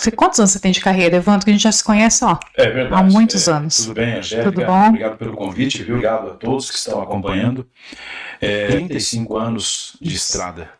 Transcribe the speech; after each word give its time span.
Você- 0.00 0.10
Quantos 0.10 0.38
anos 0.38 0.52
você 0.52 0.58
tem 0.58 0.72
de 0.72 0.80
carreira, 0.80 1.16
Evandro? 1.16 1.44
Que 1.44 1.50
a 1.50 1.52
gente 1.52 1.62
já 1.62 1.72
se 1.72 1.84
conhece, 1.84 2.24
ó. 2.24 2.38
É 2.56 2.70
verdade. 2.70 3.02
Há 3.02 3.04
muitos 3.04 3.46
É, 3.46 3.52
anos. 3.52 3.76
Tudo 3.76 3.94
bem, 3.94 4.14
Angélica? 4.14 4.50
Tudo 4.50 4.64
bom? 4.66 4.86
Obrigado 4.88 5.16
pelo 5.18 5.36
convite, 5.36 5.82
viu? 5.82 5.96
Obrigado 5.96 6.30
a 6.30 6.34
todos 6.36 6.70
que 6.70 6.76
estão 6.76 7.02
acompanhando. 7.02 7.68
É, 8.40 8.68
35 8.68 9.36
anos 9.36 9.96
de 10.00 10.14
estrada, 10.14 10.70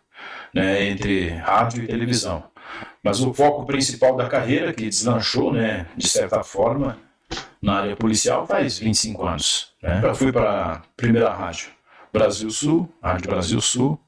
né, 0.54 0.84
entre 0.88 1.28
rádio 1.28 1.84
e 1.84 1.86
televisão. 1.86 2.44
Mas 3.04 3.20
o 3.20 3.34
foco 3.34 3.66
principal 3.66 4.16
da 4.16 4.26
carreira, 4.26 4.72
que 4.72 4.88
deslanchou, 4.88 5.52
né, 5.52 5.86
de 5.94 6.08
certa 6.08 6.42
forma, 6.42 6.96
na 7.60 7.80
área 7.80 7.96
policial, 7.96 8.46
faz 8.46 8.78
25 8.78 9.26
anos. 9.26 9.68
Né? 9.82 10.00
Eu 10.02 10.14
fui 10.14 10.32
para 10.32 10.72
a 10.72 10.80
primeira 10.96 11.30
rádio, 11.30 11.68
Brasil 12.10 12.50
Sul, 12.50 12.90
Rádio 13.02 13.28
Brasil 13.28 13.60
Sul, 13.60 14.00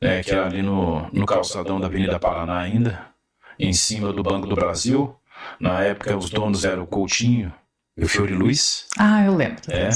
né, 0.00 0.22
que 0.22 0.30
era 0.30 0.46
ali 0.46 0.62
no, 0.62 1.06
no 1.12 1.26
calçadão 1.26 1.78
da 1.78 1.86
Avenida 1.86 2.18
Paraná 2.18 2.58
ainda, 2.58 3.11
em 3.58 3.72
cima 3.72 4.12
do 4.12 4.22
Banco 4.22 4.46
do 4.46 4.54
Brasil. 4.54 5.14
Na 5.58 5.82
época, 5.82 6.16
os 6.16 6.30
donos 6.30 6.64
eram 6.64 6.84
o 6.84 6.86
Coutinho 6.86 7.52
e 7.96 8.04
o 8.04 8.08
Fiore 8.08 8.32
Luiz. 8.32 8.86
Ah, 8.98 9.24
eu 9.24 9.34
lembro. 9.34 9.62
É, 9.68 9.88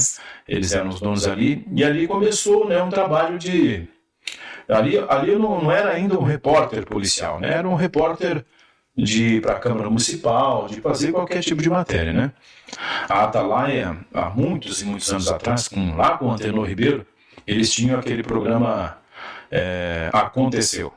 eles 0.47 0.73
eram 0.73 0.89
os 0.89 0.99
donos 0.99 1.27
ali. 1.27 1.65
E 1.73 1.83
ali 1.83 2.07
começou 2.07 2.67
né, 2.67 2.81
um 2.81 2.89
trabalho 2.89 3.37
de. 3.37 3.87
Ali, 4.67 4.97
ali 5.09 5.31
eu 5.31 5.39
não, 5.39 5.61
não 5.63 5.71
era 5.71 5.91
ainda 5.91 6.19
um 6.19 6.23
repórter 6.23 6.85
policial, 6.85 7.39
né? 7.39 7.53
era 7.53 7.67
um 7.67 7.75
repórter 7.75 8.45
de 8.97 9.35
ir 9.35 9.41
para 9.41 9.53
a 9.53 9.59
Câmara 9.59 9.87
Municipal, 9.89 10.67
de 10.67 10.81
fazer 10.81 11.11
qualquer 11.11 11.41
tipo 11.41 11.61
de 11.61 11.69
matéria. 11.69 12.11
Né? 12.11 12.31
A 13.07 13.23
Atalaia, 13.23 13.97
há 14.13 14.29
muitos 14.29 14.81
e 14.81 14.85
muitos 14.85 15.09
anos 15.11 15.29
atrás, 15.29 15.67
com, 15.67 15.95
lá 15.95 16.17
com 16.17 16.25
o 16.25 16.31
Antenor 16.31 16.65
Ribeiro, 16.65 17.05
eles 17.45 17.71
tinham 17.71 17.97
aquele 17.97 18.23
programa 18.23 18.97
é, 19.51 20.09
Aconteceu, 20.11 20.91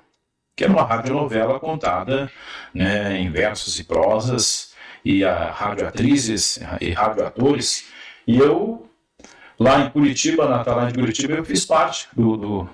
que 0.57 0.65
era 0.65 0.73
uma 0.73 0.85
radionovela 0.85 1.59
contada 1.59 2.31
né, 2.75 3.19
em 3.19 3.31
versos 3.31 3.79
e 3.79 3.85
prosas, 3.85 4.71
e 5.05 5.25
a 5.25 5.51
radioatrizes 5.51 6.61
e 6.81 6.91
radioatores. 6.91 7.89
E 8.27 8.39
eu, 8.39 8.89
lá 9.59 9.81
em 9.81 9.91
Curitiba, 9.91 10.49
na 10.49 10.61
Atalaia 10.61 10.93
de 10.93 10.99
Curitiba, 10.99 11.35
eu 11.35 11.45
fiz 11.45 11.65
parte 11.65 12.09
do, 12.13 12.37
do, 12.37 12.69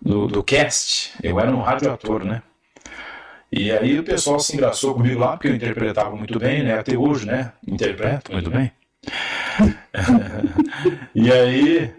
do, 0.00 0.26
do 0.26 0.42
cast. 0.42 1.12
Eu 1.22 1.40
era 1.40 1.50
um 1.50 1.62
radioator, 1.62 2.24
né? 2.24 2.42
E 3.50 3.70
aí 3.70 3.98
o 3.98 4.04
pessoal 4.04 4.40
se 4.40 4.54
engraçou 4.54 4.94
comigo 4.94 5.20
lá, 5.20 5.32
porque 5.32 5.48
eu 5.48 5.54
interpretava 5.54 6.14
muito 6.16 6.38
bem, 6.38 6.62
né? 6.62 6.78
Até 6.78 6.96
hoje, 6.96 7.26
né? 7.26 7.52
Interpreto 7.66 8.32
muito 8.32 8.50
bem. 8.50 8.72
e 11.14 11.30
aí, 11.30 11.92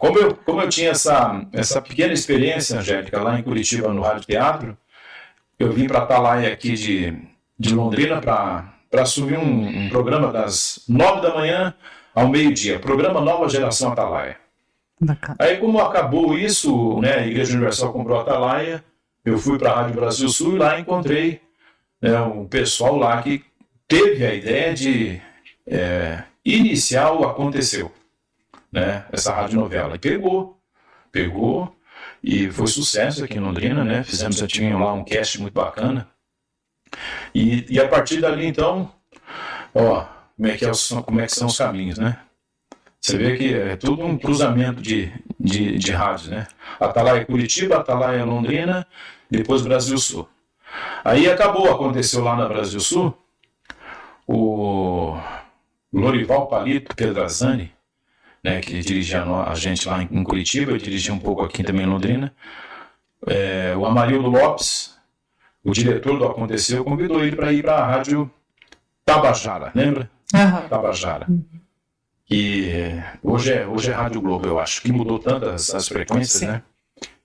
como 0.00 0.18
eu, 0.18 0.34
como 0.34 0.62
eu 0.62 0.68
tinha 0.70 0.92
essa, 0.92 1.46
essa 1.52 1.82
pequena 1.82 2.14
experiência, 2.14 2.78
Angélica, 2.78 3.20
lá 3.20 3.38
em 3.38 3.42
Curitiba, 3.42 3.92
no 3.92 4.00
Rádio 4.00 4.24
Teatro, 4.24 4.78
eu 5.58 5.70
vim 5.70 5.86
para 5.86 5.98
Atalaia 5.98 6.50
aqui 6.50 6.72
de, 6.72 7.14
de 7.58 7.74
Londrina 7.74 8.18
para 8.18 8.72
assumir 8.94 9.36
um, 9.36 9.84
um 9.84 9.88
programa 9.90 10.32
das 10.32 10.84
nove 10.88 11.20
da 11.20 11.34
manhã 11.34 11.74
ao 12.14 12.28
meio-dia, 12.28 12.78
programa 12.78 13.20
Nova 13.20 13.46
Geração 13.46 13.92
Atalaia. 13.92 14.38
Bacana. 14.98 15.36
Aí, 15.38 15.58
como 15.58 15.78
acabou 15.78 16.36
isso, 16.38 16.98
né, 17.02 17.16
a 17.16 17.26
Igreja 17.26 17.52
Universal 17.52 17.92
comprou 17.92 18.18
a 18.18 18.22
Atalaia, 18.22 18.82
eu 19.22 19.36
fui 19.36 19.58
para 19.58 19.70
a 19.70 19.82
Rádio 19.82 19.96
Brasil 19.96 20.30
Sul 20.30 20.56
e 20.56 20.58
lá 20.58 20.80
encontrei 20.80 21.42
né, 22.00 22.18
um 22.22 22.46
pessoal 22.46 22.96
lá 22.96 23.20
que 23.20 23.44
teve 23.86 24.24
a 24.24 24.32
ideia 24.32 24.72
de 24.72 25.20
é, 25.66 26.22
iniciar 26.42 27.12
o 27.12 27.24
Aconteceu, 27.28 27.92
né, 28.72 29.04
essa 29.12 29.32
rádio 29.32 29.58
novela. 29.58 29.96
E 29.96 29.98
pegou, 29.98 30.60
pegou, 31.10 31.76
e 32.22 32.50
foi 32.50 32.66
sucesso 32.66 33.24
aqui 33.24 33.36
em 33.38 33.40
Londrina, 33.40 33.84
né, 33.84 34.02
fizemos, 34.02 34.36
já 34.36 34.46
tinha 34.46 34.76
lá 34.76 34.92
um 34.92 35.04
cast 35.04 35.40
muito 35.40 35.54
bacana. 35.54 36.08
E, 37.34 37.66
e 37.68 37.80
a 37.80 37.88
partir 37.88 38.20
dali, 38.20 38.46
então, 38.46 38.92
ó, 39.74 40.04
como 40.36 40.48
é 40.48 40.56
que, 40.56 40.64
é, 40.64 40.70
como 41.04 41.20
é 41.20 41.26
que 41.26 41.32
são 41.32 41.48
os 41.48 41.58
caminhos, 41.58 41.98
né? 41.98 42.18
Você 43.00 43.16
vê 43.16 43.36
que 43.36 43.54
é 43.54 43.76
tudo 43.76 44.04
um 44.04 44.18
cruzamento 44.18 44.82
de, 44.82 45.10
de, 45.38 45.78
de 45.78 45.92
rádios, 45.92 46.28
né? 46.28 46.46
Atalaia 46.78 47.24
Curitiba, 47.24 47.76
Atalaia 47.76 48.24
Londrina, 48.24 48.86
depois 49.30 49.62
Brasil 49.62 49.96
Sul. 49.96 50.28
Aí 51.04 51.30
acabou, 51.30 51.70
aconteceu 51.72 52.22
lá 52.22 52.36
na 52.36 52.46
Brasil 52.46 52.80
Sul, 52.80 53.16
o 54.26 55.16
Lorival 55.92 56.46
Palito 56.46 56.94
Pedrazani, 56.94 57.72
né, 58.42 58.60
que 58.60 58.80
dirigia 58.80 59.22
a 59.22 59.54
gente 59.54 59.88
lá 59.88 60.02
em 60.02 60.24
Curitiba, 60.24 60.72
eu 60.72 60.78
dirigi 60.78 61.10
um 61.12 61.18
pouco 61.18 61.42
aqui 61.42 61.62
também 61.62 61.84
em 61.84 61.88
Londrina, 61.88 62.34
é, 63.26 63.74
o 63.76 63.84
Amarildo 63.84 64.28
Lopes, 64.28 64.96
o 65.62 65.72
diretor 65.72 66.18
do 66.18 66.24
Aconteceu, 66.24 66.84
convidou 66.84 67.22
ele 67.24 67.36
para 67.36 67.52
ir 67.52 67.62
para 67.62 67.76
a 67.76 67.86
rádio 67.86 68.30
Tabajara, 69.04 69.70
lembra? 69.74 70.10
Aham. 70.34 70.68
Tabajara. 70.68 71.26
E 72.30 72.68
hoje 73.22 73.52
é, 73.52 73.66
hoje 73.66 73.90
é 73.90 73.94
Rádio 73.94 74.20
Globo, 74.20 74.46
eu 74.46 74.58
acho, 74.60 74.80
que 74.82 74.92
mudou 74.92 75.18
tantas 75.18 75.74
as 75.74 75.88
frequências, 75.88 76.38
Sim. 76.40 76.46
né? 76.46 76.62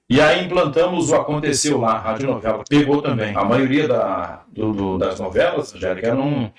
E 0.10 0.20
aí 0.22 0.44
implantamos 0.46 1.10
o 1.12 1.16
Aconteceu 1.16 1.80
lá, 1.80 1.98
Rádio 1.98 2.28
Novela, 2.28 2.64
pegou 2.68 3.02
também. 3.02 3.36
A 3.36 3.44
maioria 3.44 3.88
da, 3.88 4.44
do- 4.52 4.74
do- 4.74 4.98
das 4.98 5.20
novelas, 5.20 5.74
Angélica, 5.74 6.08
eram, 6.08 6.52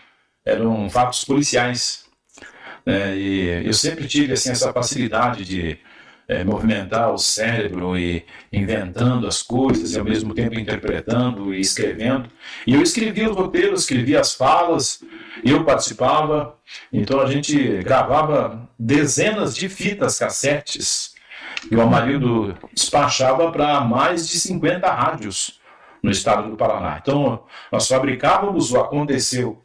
eram 0.44 0.88
fatos 0.90 1.24
policiais. 1.24 2.05
Né? 2.86 3.16
E 3.16 3.66
eu 3.66 3.72
sempre 3.72 4.06
tive 4.06 4.32
assim, 4.32 4.50
essa 4.50 4.72
facilidade 4.72 5.44
de 5.44 5.76
eh, 6.28 6.44
movimentar 6.44 7.12
o 7.12 7.18
cérebro 7.18 7.98
e 7.98 8.24
inventando 8.52 9.26
as 9.26 9.42
coisas 9.42 9.94
e 9.94 9.98
ao 9.98 10.04
mesmo 10.04 10.32
tempo 10.32 10.58
interpretando 10.58 11.52
e 11.52 11.60
escrevendo. 11.60 12.28
E 12.66 12.74
eu 12.74 12.82
escrevia 12.82 13.28
os 13.28 13.36
roteiros, 13.36 13.80
escrevia 13.82 14.20
as 14.20 14.34
falas, 14.34 15.02
eu 15.44 15.64
participava. 15.64 16.56
Então 16.92 17.20
a 17.20 17.26
gente 17.26 17.82
gravava 17.82 18.68
dezenas 18.78 19.54
de 19.54 19.68
fitas 19.68 20.18
cassetes 20.18 21.14
e 21.70 21.74
o 21.74 21.82
Amarildo 21.82 22.56
despachava 22.72 23.50
para 23.50 23.80
mais 23.80 24.28
de 24.28 24.38
50 24.38 24.88
rádios 24.92 25.60
no 26.02 26.10
estado 26.10 26.50
do 26.50 26.56
Paraná. 26.56 26.98
Então 27.02 27.44
nós 27.72 27.88
fabricávamos 27.88 28.72
o 28.72 28.80
Aconteceu 28.80 29.62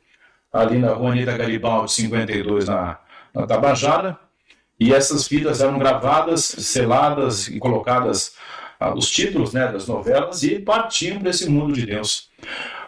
ali 0.52 0.80
na 0.80 0.94
rua 0.94 1.12
Anita 1.12 1.38
Garibaldi, 1.38 1.92
52, 1.94 2.68
na, 2.68 3.00
na 3.34 3.46
Tabajara, 3.46 4.20
e 4.80 4.94
essas 4.94 5.28
fitas 5.28 5.62
eram 5.62 5.78
gravadas, 5.78 6.44
seladas 6.44 7.48
e 7.48 7.60
colocadas 7.60 8.34
ah, 8.80 8.96
os 8.96 9.12
títulos 9.12 9.54
né, 9.54 9.72
das 9.72 9.88
novelas 9.88 10.42
e 10.42 10.58
partiam 10.58 11.20
para 11.20 11.30
esse 11.30 11.48
mundo 11.48 11.72
de 11.74 11.86
Deus. 11.86 12.32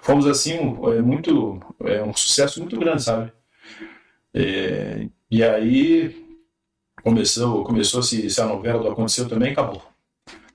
Fomos 0.02 0.26
assim 0.26 0.58
um, 0.58 0.92
é, 0.92 1.02
muito 1.04 1.62
é, 1.84 2.02
um 2.02 2.12
sucesso 2.14 2.60
muito 2.60 2.80
grande, 2.80 3.04
sabe? 3.04 3.32
É, 4.34 5.08
e 5.30 5.44
aí 5.44 6.26
começou 7.04 7.64
começou 7.64 8.02
se, 8.02 8.28
se 8.28 8.42
a 8.42 8.46
novela 8.46 8.82
do 8.82 8.90
aconteceu 8.90 9.30
também 9.30 9.52
acabou, 9.52 9.84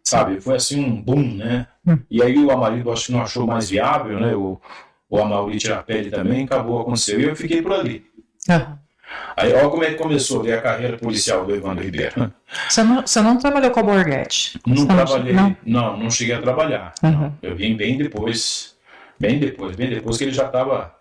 sabe? 0.03 0.41
Foi 0.41 0.57
assim 0.57 0.85
um 0.85 1.01
boom, 1.01 1.37
né? 1.37 1.69
E 2.11 2.21
aí 2.21 2.37
o 2.37 2.51
Amarildo 2.51 2.91
acho 2.91 3.07
que 3.07 3.13
não 3.13 3.23
achou 3.23 3.47
mais 3.47 3.71
viável, 3.71 4.19
né? 4.19 4.35
O, 4.35 4.61
o 5.09 5.19
Amauri 5.19 5.57
Tirapelli 5.57 6.11
também 6.11 6.45
acabou 6.45 6.81
aconteceu 6.81 7.21
e 7.21 7.25
eu 7.25 7.37
fiquei 7.37 7.63
por 7.63 7.73
ali. 7.73 8.05
Aham. 8.51 8.88
Aí 9.37 9.53
olha 9.53 9.69
como 9.69 9.85
é 9.85 9.91
que 9.91 9.95
começou 9.95 10.43
a 10.53 10.61
carreira 10.61 10.97
policial 10.97 11.45
do 11.47 11.55
Evandro 11.55 11.85
Ribeiro. 11.85 12.33
Você, 12.69 12.83
não, 12.83 13.03
você 13.03 13.21
não 13.21 13.39
trabalhou 13.39 13.71
com 13.71 13.81
a 13.81 13.83
Borghetti? 13.83 14.59
Não 14.67 14.77
Você 14.77 14.87
trabalhei, 14.87 15.33
Não? 15.33 15.57
não, 15.65 15.97
não 15.97 16.11
cheguei 16.11 16.35
a 16.35 16.43
trabalhar. 16.43 16.93
Uhum. 17.03 17.33
Eu 17.43 17.55
vim 17.55 17.77
bem 17.77 17.97
depois, 17.97 18.77
bem 19.19 19.39
depois, 19.39 19.77
bem 19.77 19.91
depois 19.91 20.17
que 20.17 20.25
ele 20.25 20.33
já 20.33 20.47
estava 20.47 20.95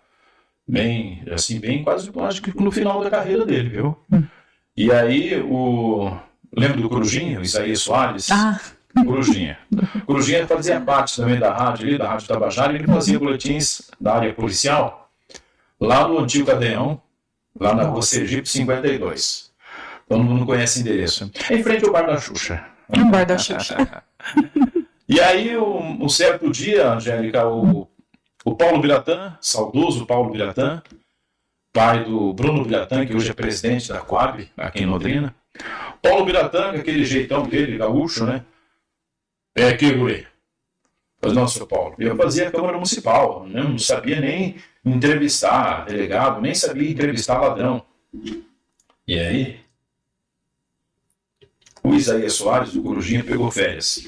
bem, 0.66 1.22
assim, 1.32 1.58
bem 1.58 1.82
quase, 1.82 2.10
acho 2.20 2.42
que 2.42 2.62
no 2.62 2.70
final 2.70 3.02
da 3.02 3.10
carreira 3.10 3.44
dele, 3.44 3.68
viu? 3.70 3.96
Hum. 4.12 4.22
E 4.76 4.92
aí 4.92 5.40
o 5.40 6.12
lembra 6.56 6.80
do 6.80 6.88
Corujinha, 6.88 7.40
o 7.40 7.42
Isaías 7.42 7.80
Soares? 7.80 8.30
Ah, 8.30 8.60
Corujinha. 9.04 9.58
Corujinha 10.06 10.46
fazia 10.46 10.80
parte 10.80 11.16
também 11.16 11.38
da 11.38 11.52
rádio 11.52 11.86
ali, 11.88 11.98
da 11.98 12.08
Rádio 12.08 12.28
Tabajara, 12.28 12.72
ele 12.74 12.86
fazia 12.86 13.18
boletins 13.18 13.90
da 14.00 14.14
área 14.14 14.32
policial 14.32 15.10
lá 15.80 16.06
no 16.08 16.18
antigo 16.18 16.46
Cadeão, 16.46 17.00
lá 17.58 17.74
na 17.74 17.84
rua 17.84 18.02
Sergipe 18.02 18.48
52. 18.48 19.50
Todo 20.08 20.22
mundo 20.22 20.46
conhece 20.46 20.78
o 20.78 20.80
endereço. 20.80 21.30
Em 21.50 21.62
frente 21.62 21.84
ao 21.84 21.92
Bar 21.92 22.06
da 22.06 22.18
Xuxa. 22.18 22.64
um 22.96 23.10
bar 23.10 23.26
da 23.26 23.38
Xuxa. 23.38 24.02
E 25.10 25.18
aí, 25.20 25.56
um, 25.56 26.04
um 26.04 26.08
certo 26.08 26.50
dia, 26.50 26.92
Angélica, 26.92 27.48
o, 27.48 27.88
o 28.44 28.54
Paulo 28.54 28.78
Biratã, 28.78 29.38
saudoso 29.40 30.04
Paulo 30.04 30.30
Biratã, 30.30 30.82
pai 31.72 32.04
do 32.04 32.34
Bruno 32.34 32.62
Biratã, 32.62 33.06
que 33.06 33.16
hoje 33.16 33.30
é 33.30 33.32
presidente 33.32 33.88
da 33.88 34.00
Coab, 34.00 34.46
aqui 34.54 34.82
em 34.82 34.86
Londrina. 34.86 35.34
Paulo 36.02 36.26
Biratã, 36.26 36.72
com 36.72 36.78
aquele 36.80 37.06
jeitão 37.06 37.48
dele, 37.48 37.78
gaúcho, 37.78 38.26
né? 38.26 38.44
É 39.56 39.70
aqui, 39.70 39.90
guri. 39.94 40.26
Falei, 41.22 41.34
não, 41.34 41.48
seu 41.48 41.66
Paulo. 41.66 41.94
Eu 41.98 42.14
fazia 42.14 42.48
a 42.48 42.50
Câmara 42.50 42.74
Municipal, 42.74 43.46
né? 43.46 43.62
não 43.62 43.78
sabia 43.78 44.20
nem 44.20 44.56
entrevistar 44.84 45.84
delegado, 45.84 46.40
nem 46.40 46.54
sabia 46.54 46.90
entrevistar 46.90 47.40
ladrão. 47.40 47.84
E 49.06 49.18
aí, 49.18 49.60
o 51.82 51.94
Isaías 51.94 52.34
Soares, 52.34 52.72
do 52.72 52.82
Corujinha, 52.82 53.24
pegou 53.24 53.50
férias. 53.50 54.06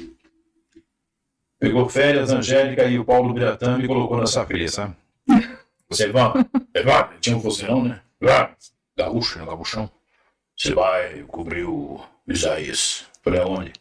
Pegou 1.58 1.88
férias, 1.88 2.32
a 2.32 2.38
Angélica 2.38 2.84
e 2.84 2.98
o 2.98 3.04
Paulo 3.04 3.32
Biratã 3.34 3.76
me 3.76 3.86
colocou 3.86 4.18
nessa 4.18 4.44
fria, 4.46 4.68
sabe? 4.68 4.96
Você, 5.88 6.04
Evandro, 6.04 6.48
Evandro, 6.74 7.18
tinha 7.20 7.36
um 7.36 7.40
vozeirão, 7.40 7.84
né? 7.84 8.00
Evandro, 8.20 8.56
gaúcho, 8.96 9.38
né? 9.38 9.44
Gaúchão. 9.44 9.90
Você 10.56 10.74
vai 10.74 11.22
cobrir 11.24 11.64
o 11.64 12.00
Isaías. 12.28 13.06
Falei, 13.22 13.40
aonde? 13.40 13.72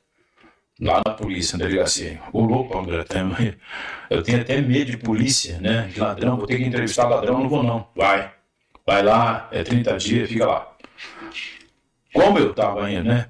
Lá 0.82 1.02
na 1.06 1.14
polícia, 1.14 1.58
na 1.58 1.66
delegacia. 1.66 2.22
Ô 2.32 2.42
louco, 2.42 2.78
André, 2.78 3.04
eu 4.10 4.24
tenho 4.24 4.42
até 4.42 4.62
medo 4.62 4.92
de 4.92 4.98
polícia, 4.98 5.60
né? 5.60 5.88
De 5.94 6.00
ladrão, 6.00 6.38
vou 6.38 6.48
ter 6.48 6.58
que 6.58 6.64
entrevistar 6.64 7.08
ladrão, 7.08 7.40
não 7.40 7.50
vou 7.50 7.62
não. 7.64 7.88
Vai. 7.96 8.32
Vai 8.86 9.04
lá, 9.04 9.50
é 9.52 9.62
30 9.64 9.98
dias, 9.98 10.30
fica 10.30 10.46
lá. 10.46 10.72
Como 12.14 12.40
eu 12.40 12.54
tava 12.54 12.86
ainda, 12.86 13.04
né? 13.04 13.30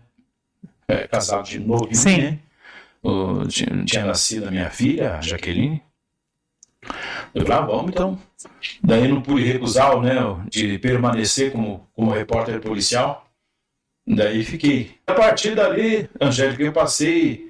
é, 0.90 1.08
casado 1.08 1.48
de 1.48 1.60
novo, 1.60 1.88
Sim. 1.94 2.18
né? 2.18 2.40
O- 3.02 3.46
tinha, 3.48 3.86
tinha 3.86 4.06
nascido 4.06 4.48
a 4.48 4.52
minha 4.52 4.70
filha, 4.70 5.16
a 5.18 5.22
Jaqueline. 5.22 5.82
Eu 7.34 7.46
falei, 7.46 7.58
ah, 7.58 7.62
vamos 7.62 7.92
então. 7.92 8.20
Daí 8.84 9.08
não 9.08 9.22
pude 9.22 9.44
recusar, 9.44 10.00
né, 10.02 10.16
de 10.50 10.80
permanecer 10.80 11.52
como, 11.52 11.88
como 11.94 12.12
repórter 12.12 12.60
policial. 12.60 13.29
Daí 14.08 14.44
fiquei. 14.44 14.92
A 15.06 15.14
partir 15.14 15.56
dali, 15.56 16.10
Angélica, 16.20 16.64
eu 16.64 16.72
passei 16.74 17.48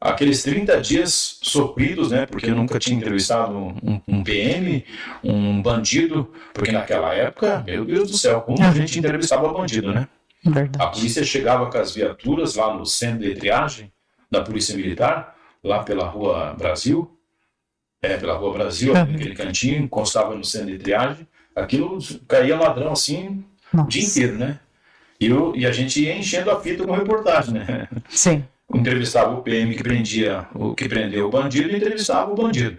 aqueles 0.00 0.42
30 0.42 0.80
dias 0.80 1.38
sofridos, 1.42 2.10
né, 2.10 2.24
porque 2.26 2.50
eu 2.50 2.56
nunca 2.56 2.78
tinha 2.78 2.96
entrevistado 2.96 3.52
um, 3.54 4.00
um 4.08 4.22
PM, 4.24 4.84
um 5.22 5.60
bandido, 5.60 6.32
porque 6.54 6.72
naquela 6.72 7.12
época, 7.14 7.62
meu 7.66 7.84
Deus 7.84 8.10
do 8.10 8.16
céu, 8.16 8.40
como 8.40 8.62
a 8.64 8.72
gente 8.72 8.98
entrevistava 8.98 9.52
bandido, 9.52 9.92
né? 9.92 10.08
A 10.46 10.50
Verdade. 10.50 10.96
polícia 10.96 11.22
chegava 11.22 11.70
com 11.70 11.76
as 11.76 11.94
viaturas 11.94 12.54
lá 12.54 12.72
no 12.74 12.86
centro 12.86 13.18
de 13.28 13.34
triagem 13.34 13.92
da 14.30 14.40
Polícia 14.40 14.74
Militar, 14.74 15.36
lá 15.62 15.82
pela 15.82 16.06
Rua 16.08 16.54
Brasil, 16.56 17.14
é, 18.00 18.16
pela 18.16 18.34
Rua 18.38 18.54
Brasil, 18.54 18.94
Uhum. 18.94 19.02
aquele 19.02 19.34
cantinho, 19.34 19.82
encostava 19.82 20.34
no 20.34 20.42
centro 20.44 20.68
de 20.68 20.78
triagem, 20.78 21.28
aquilo 21.54 21.98
caía 22.26 22.56
ladrão 22.56 22.92
assim 22.92 23.44
o 23.74 23.84
dia 23.86 24.00
Nossa. 24.02 24.18
inteiro, 24.18 24.38
né? 24.38 24.58
E, 25.20 25.26
eu, 25.26 25.54
e 25.54 25.66
a 25.66 25.72
gente 25.72 26.02
ia 26.02 26.16
enchendo 26.16 26.50
a 26.50 26.58
fita 26.60 26.84
com 26.86 26.92
reportagem, 26.92 27.54
né? 27.54 27.88
Sim. 28.08 28.44
Entrevistava 28.72 29.34
o 29.34 29.42
PM 29.42 29.74
que 29.74 29.82
prendia, 29.82 30.48
o 30.54 30.74
que 30.74 30.88
prendeu 30.88 31.26
o 31.26 31.30
bandido 31.30 31.70
e 31.70 31.76
entrevistava 31.76 32.32
o 32.32 32.34
bandido. 32.34 32.78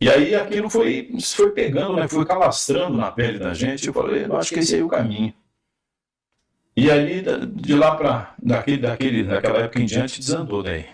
E 0.00 0.08
aí 0.08 0.34
aquilo 0.34 0.70
foi, 0.70 1.14
foi 1.22 1.50
pegando, 1.52 1.94
né? 1.94 2.08
Foi 2.08 2.24
calastrando 2.24 2.96
na 2.96 3.12
pele 3.12 3.38
da 3.38 3.52
gente. 3.52 3.86
Eu 3.86 3.92
falei, 3.92 4.24
eu 4.24 4.36
acho 4.36 4.52
que 4.52 4.60
esse 4.60 4.74
aí 4.74 4.80
é 4.80 4.84
o 4.84 4.88
caminho. 4.88 5.32
E 6.74 6.90
aí, 6.90 7.22
de 7.52 7.74
lá 7.74 7.94
para 7.94 8.34
daquele, 8.42 8.78
daquele, 8.78 9.24
daquela 9.24 9.58
época 9.58 9.80
em 9.80 9.84
diante, 9.84 10.18
desandou 10.18 10.62
daí. 10.62 10.86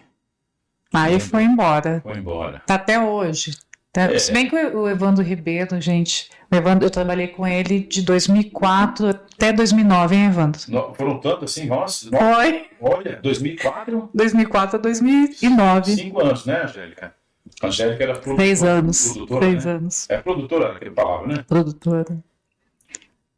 Aí 0.92 1.20
foi 1.20 1.44
embora. 1.44 2.00
Foi 2.02 2.18
embora. 2.18 2.62
Tá 2.66 2.74
até 2.74 2.98
hoje. 2.98 3.52
Tá- 3.96 4.12
É. 4.12 4.18
Se 4.18 4.30
bem 4.30 4.46
que 4.46 4.54
o 4.54 4.86
Evandro 4.86 5.24
Ribeiro, 5.24 5.80
gente, 5.80 6.28
Evandro, 6.52 6.84
eu 6.84 6.90
trabalhei 6.90 7.28
com 7.28 7.46
ele 7.46 7.80
de 7.80 8.02
2004 8.02 9.08
até 9.08 9.54
2009, 9.54 10.14
hein, 10.14 10.26
Evandro? 10.26 10.60
No- 10.68 10.92
foram 10.94 11.18
tanto 11.18 11.46
assim, 11.46 11.64
nossa, 11.64 12.10
Foi 12.10 12.68
olha, 12.78 13.18
2004, 13.22 14.10
2004 14.12 14.76
a 14.78 14.82
2009. 14.82 15.94
cinco 15.96 16.20
anos, 16.20 16.44
né, 16.44 16.64
Angélica? 16.64 17.14
A 17.62 17.66
Angélica 17.68 18.02
era 18.04 18.12
produtora. 18.18 18.36
Seis 18.46 18.62
anos. 18.62 19.08
Produtora, 19.12 19.46
Seis 19.46 19.64
né? 19.64 19.72
anos. 19.72 20.06
É 20.10 20.18
produtora, 20.18 20.72
aquela 20.76 20.94
palavra, 20.94 21.26
né? 21.28 21.44
Produtora. 21.48 22.18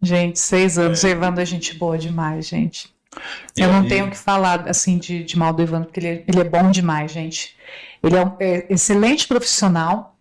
Gente, 0.02 0.38
seis 0.40 0.76
anos. 0.76 1.02
O 1.04 1.06
Evandro 1.06 1.40
é 1.40 1.46
gente 1.46 1.74
boa 1.76 1.96
demais, 1.96 2.48
gente. 2.48 2.92
Eu 3.56 3.72
não 3.72 3.84
E- 3.84 3.88
tenho 3.88 4.06
o 4.06 4.10
que 4.10 4.16
falar 4.18 4.68
assim 4.68 4.98
de, 4.98 5.22
de 5.22 5.38
mal 5.38 5.52
do 5.52 5.62
Evandro, 5.62 5.86
porque 5.86 6.00
ele, 6.00 6.08
é- 6.08 6.24
ele 6.26 6.40
é 6.40 6.44
bom 6.44 6.68
demais, 6.70 7.12
gente. 7.12 7.56
Ele 8.02 8.16
é 8.16 8.24
um 8.24 8.32
é 8.40 8.66
excelente 8.70 9.28
profissional 9.28 10.16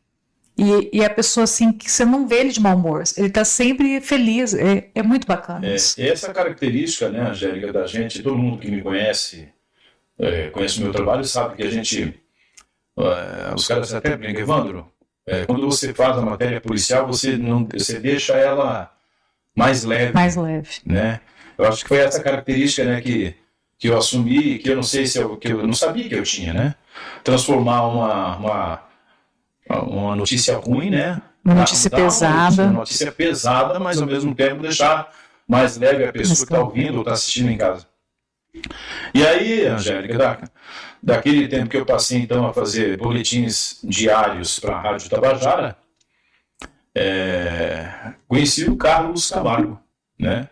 e, 0.57 0.89
e 0.99 1.05
a 1.05 1.09
pessoa 1.09 1.43
assim 1.43 1.71
que 1.71 1.89
você 1.89 2.03
não 2.03 2.27
vê 2.27 2.39
ele 2.39 2.49
de 2.49 2.59
mau 2.59 2.75
humor. 2.75 3.03
Ele 3.15 3.29
tá 3.29 3.45
sempre 3.45 4.01
feliz. 4.01 4.53
É, 4.53 4.89
é 4.95 5.03
muito 5.03 5.27
bacana 5.27 5.67
É, 5.67 5.75
isso. 5.75 6.01
essa 6.01 6.33
característica, 6.33 7.09
né, 7.09 7.29
Angélica, 7.29 7.71
da 7.71 7.85
gente, 7.85 8.23
todo 8.23 8.37
mundo 8.37 8.57
que 8.59 8.69
me 8.71 8.81
conhece, 8.81 9.49
é, 10.19 10.49
conhece 10.49 10.79
o 10.79 10.83
meu 10.83 10.91
trabalho, 10.91 11.23
sabe 11.23 11.55
que 11.55 11.63
a 11.63 11.69
gente. 11.69 12.19
é, 12.97 13.53
os 13.55 13.67
caras 13.67 13.93
até 13.93 14.17
brincam, 14.17 14.41
Evandro, 14.41 14.91
é, 15.25 15.45
quando 15.45 15.65
você 15.69 15.93
faz 15.93 16.17
a 16.17 16.21
matéria 16.21 16.59
policial, 16.61 17.05
você, 17.05 17.37
não, 17.37 17.67
você 17.71 17.99
deixa 17.99 18.33
ela 18.33 18.91
mais 19.55 19.83
leve, 19.83 20.13
Mais 20.13 20.35
leve. 20.35 20.69
né? 20.85 21.19
Eu 21.57 21.65
acho 21.65 21.83
que 21.83 21.87
foi 21.89 21.97
essa 21.97 22.21
característica, 22.21 22.83
né, 22.85 23.01
que, 23.01 23.35
que 23.77 23.87
eu 23.89 23.97
assumi, 23.97 24.57
que 24.59 24.69
eu 24.69 24.75
não 24.75 24.83
sei 24.83 25.05
se 25.05 25.17
eu, 25.19 25.35
que 25.37 25.51
eu 25.51 25.65
não 25.65 25.73
sabia 25.73 26.07
que 26.07 26.15
eu 26.15 26.23
tinha, 26.23 26.53
né? 26.53 26.75
Transformar 27.23 27.87
uma, 27.87 28.37
uma, 28.37 28.81
uma 29.69 30.15
notícia 30.15 30.57
ruim, 30.57 30.89
né? 30.89 31.21
Uma 31.43 31.55
notícia 31.55 31.89
Dar 31.89 31.97
pesada. 31.97 32.39
notícia- 32.45 32.63
Uma 32.63 32.73
notícia 32.73 33.11
pesada, 33.11 33.79
mas 33.79 34.01
ao 34.01 34.07
mesmo 34.07 34.35
tempo 34.35 34.61
deixar 34.61 35.09
mais 35.47 35.77
leve 35.77 36.03
a 36.05 36.11
pessoa 36.11 36.29
Mas 36.29 36.37
que 36.39 36.43
está 36.45 36.59
ouvindo 36.61 36.95
ou 36.95 37.01
está 37.01 37.13
assistindo 37.13 37.49
em 37.49 37.57
casa. 37.57 37.85
E 39.13 39.25
aí, 39.25 39.65
Angélica, 39.65 40.17
da, 40.17 40.37
daquele 41.01 41.47
tempo 41.47 41.69
que 41.69 41.77
eu 41.77 41.85
passei 41.85 42.19
então 42.19 42.45
a 42.47 42.53
fazer 42.53 42.97
boletins 42.97 43.79
diários 43.83 44.59
para 44.59 44.75
a 44.75 44.81
Rádio 44.81 45.09
Tabajara, 45.09 45.77
é, 46.95 48.13
conheci 48.27 48.65
o 48.69 48.75
Carlos 48.75 49.29
Camargo, 49.29 49.79
né? 50.19 50.49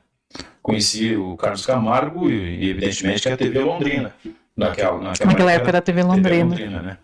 Conheci 0.61 1.15
o 1.15 1.35
Carlos 1.37 1.65
Camargo 1.65 2.29
e, 2.29 2.33
e, 2.65 2.69
evidentemente 2.69 3.21
que 3.23 3.29
é 3.29 3.33
a 3.33 3.37
TV 3.37 3.59
Londrina, 3.59 4.13
naquela, 4.55 4.99
naquela, 4.99 5.31
Naquela 5.31 5.51
época 5.51 5.71
da 5.71 5.81
TV 5.81 6.01
TV 6.01 6.07
Londrina. 6.13 6.43
Londrina, 6.45 6.81
né? 6.81 6.97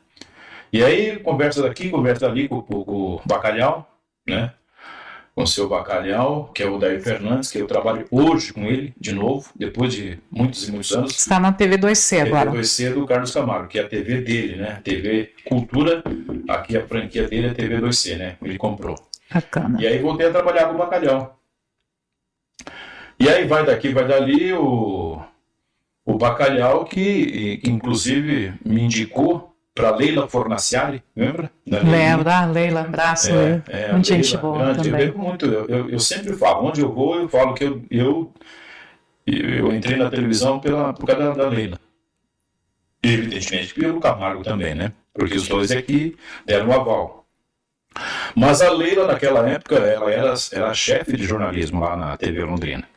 E 0.74 0.84
aí, 0.84 1.20
conversa 1.20 1.62
daqui, 1.62 1.90
conversa 1.90 2.28
ali 2.28 2.48
com, 2.48 2.62
com- 2.62 2.84
com 2.84 2.94
o 3.16 3.22
Bacalhau, 3.26 3.90
né? 4.28 4.54
Com 5.36 5.44
o 5.44 5.48
seu 5.48 5.68
Bacalhau, 5.68 6.52
que 6.54 6.62
é 6.64 6.70
o 6.70 6.78
Daí 6.78 7.00
Fernandes, 7.00 7.52
que 7.52 7.58
eu 7.60 7.68
trabalho 7.68 8.06
hoje 8.12 8.52
com 8.54 8.64
ele, 8.66 8.94
de 9.00 9.14
novo, 9.14 9.50
depois 9.56 9.94
de 9.94 10.20
muitos 10.30 10.68
e 10.68 10.72
muitos 10.72 10.92
anos. 10.92 11.12
Está 11.18 11.40
na 11.40 11.52
TV 11.54 11.78
2C 11.78 12.22
agora. 12.22 12.52
TV 12.52 12.62
2C 12.64 12.94
do 12.94 13.06
Carlos 13.06 13.34
Camargo, 13.34 13.68
que 13.68 13.80
é 13.80 13.84
a 13.84 13.88
TV 13.88 14.22
dele, 14.22 14.56
né? 14.58 14.82
TV 14.84 15.32
Cultura, 15.46 16.04
aqui 16.50 16.78
a 16.78 16.86
franquia 16.86 17.28
dele 17.28 17.48
é 17.48 17.54
TV 17.54 17.78
2C, 17.80 18.18
né? 18.18 18.36
Ele 18.42 18.58
comprou. 18.58 18.96
Bacana. 19.34 19.78
E 19.82 19.88
aí 19.88 20.00
voltei 20.00 20.28
a 20.28 20.32
trabalhar 20.32 20.68
com 20.68 20.76
o 20.76 20.78
Bacalhau. 20.78 21.38
E 23.20 23.30
aí 23.30 23.46
vai 23.46 23.66
daqui, 23.66 23.90
vai 23.94 24.06
dali 24.08 24.52
o, 24.52 25.22
o 26.06 26.18
Bacalhau, 26.18 26.84
que, 26.86 27.58
que 27.58 27.70
inclusive 27.70 28.54
me 28.66 28.82
indicou 28.82 29.51
para 29.82 29.96
Leila 29.96 30.28
Fornaciari, 30.28 31.04
lembra? 31.16 31.52
Lembra? 31.66 32.38
Ah, 32.38 32.46
Leila, 32.46 32.82
abraço. 32.82 33.32
É, 33.32 33.64
é, 33.68 33.92
Muita 33.92 34.08
gente 34.14 34.38
boa 34.38 34.60
grande. 34.60 34.78
Eu 34.78 34.84
também. 34.84 35.06
bebo 35.08 35.20
muito, 35.20 35.46
eu, 35.48 35.66
eu, 35.66 35.90
eu 35.90 36.00
sempre 36.00 36.34
falo, 36.34 36.68
onde 36.68 36.82
eu 36.82 36.94
vou, 36.94 37.16
eu 37.16 37.28
falo 37.28 37.56
que 37.56 37.64
eu, 37.64 37.84
eu, 37.90 38.32
eu 39.26 39.76
entrei 39.76 39.98
na 39.98 40.10
televisão 40.10 40.60
pela, 40.60 40.94
por 40.94 41.08
causa 41.08 41.24
da, 41.24 41.34
da 41.34 41.50
Leila. 41.50 41.80
Evidentemente 43.02 43.74
pelo 43.74 44.00
Camargo 44.00 44.44
também, 44.44 44.76
né? 44.76 44.94
Porque 45.14 45.36
os 45.36 45.48
dois 45.48 45.72
aqui 45.72 46.16
deram 46.46 46.70
o 46.70 46.74
aval. 46.74 47.26
Mas 48.36 48.62
a 48.62 48.72
Leila, 48.72 49.08
naquela 49.08 49.50
época, 49.50 49.76
ela 49.78 50.12
era, 50.12 50.34
era 50.52 50.74
chefe 50.76 51.18
de 51.18 51.24
jornalismo 51.24 51.80
lá 51.80 51.98
na 51.98 52.16
TV 52.16 52.44
Londrina. 52.44 52.88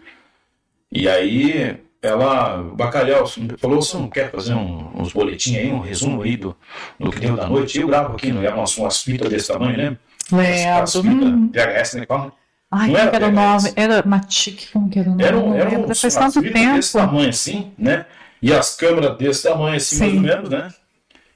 E 0.93 1.09
aí, 1.09 1.81
ela, 2.07 2.61
o 2.61 2.75
Bacalhau, 2.75 3.27
falou: 3.59 3.81
você 3.83 3.97
não 3.97 4.09
quer 4.09 4.31
fazer 4.31 4.55
um- 4.55 4.91
uns 5.01 5.13
boletins 5.13 5.57
aí, 5.57 5.73
um 5.73 5.81
resumo 5.81 6.23
aí 6.23 6.37
do, 6.37 6.57
do 6.99 7.11
que 7.11 7.21
deu 7.21 7.37
da 7.37 7.47
noite? 7.49 7.81
Eu 7.81 7.87
gravo 7.89 8.15
aqui, 8.15 8.33
não 8.33 8.43
é 8.43 8.51
umas, 8.53 8.77
umas 8.77 9.03
fitas 9.03 9.29
desse 9.31 9.49
tamanho, 9.53 9.77
né? 9.77 9.97
As, 10.33 10.83
as 10.83 10.93
fitas 11.03 11.29
Hum. 11.29 11.51
VHS, 11.53 11.95
né? 11.99 12.07
Fala. 12.07 12.33
Ai, 12.71 12.91
Não 12.91 12.99
era 12.99 13.17
era 13.17 13.27
o 13.29 13.31
nome? 13.31 13.73
Era 13.77 14.03
Matic, 14.07 14.73
como 14.73 14.89
que 14.91 14.99
era 14.99 15.09
o 15.09 15.13
nome? 15.13 15.25
Eram, 15.25 15.49
Não 15.51 15.57
eram 15.57 15.71
lembro. 15.71 15.91
uns- 15.91 16.01
Faz 16.01 16.15
tanto 16.17 16.41
fitas 16.43 16.61
tempo. 16.61 16.75
desse 16.75 16.93
tamanho 16.93 17.29
assim, 17.29 17.73
né? 17.79 18.07
E 18.43 18.53
as 18.53 18.75
câmeras 18.77 19.17
desse 19.17 19.43
tamanho 19.45 19.77
assim, 19.77 19.99
mais 19.99 20.11
Sim. 20.11 20.17
ou 20.19 20.23
menos, 20.23 20.51
né? 20.51 20.69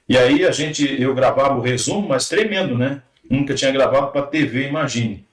E 0.07 0.17
aí 0.17 0.45
a 0.45 0.51
gente, 0.51 1.01
eu 1.01 1.13
gravava 1.13 1.55
o 1.55 1.61
resumo, 1.61 2.09
mas 2.09 2.27
tremendo, 2.27 2.77
né? 2.77 3.01
Nunca 3.29 3.53
tinha 3.53 3.71
gravado 3.71 4.07
para 4.07 4.23
TV, 4.23 4.67
imagine. 4.67 5.25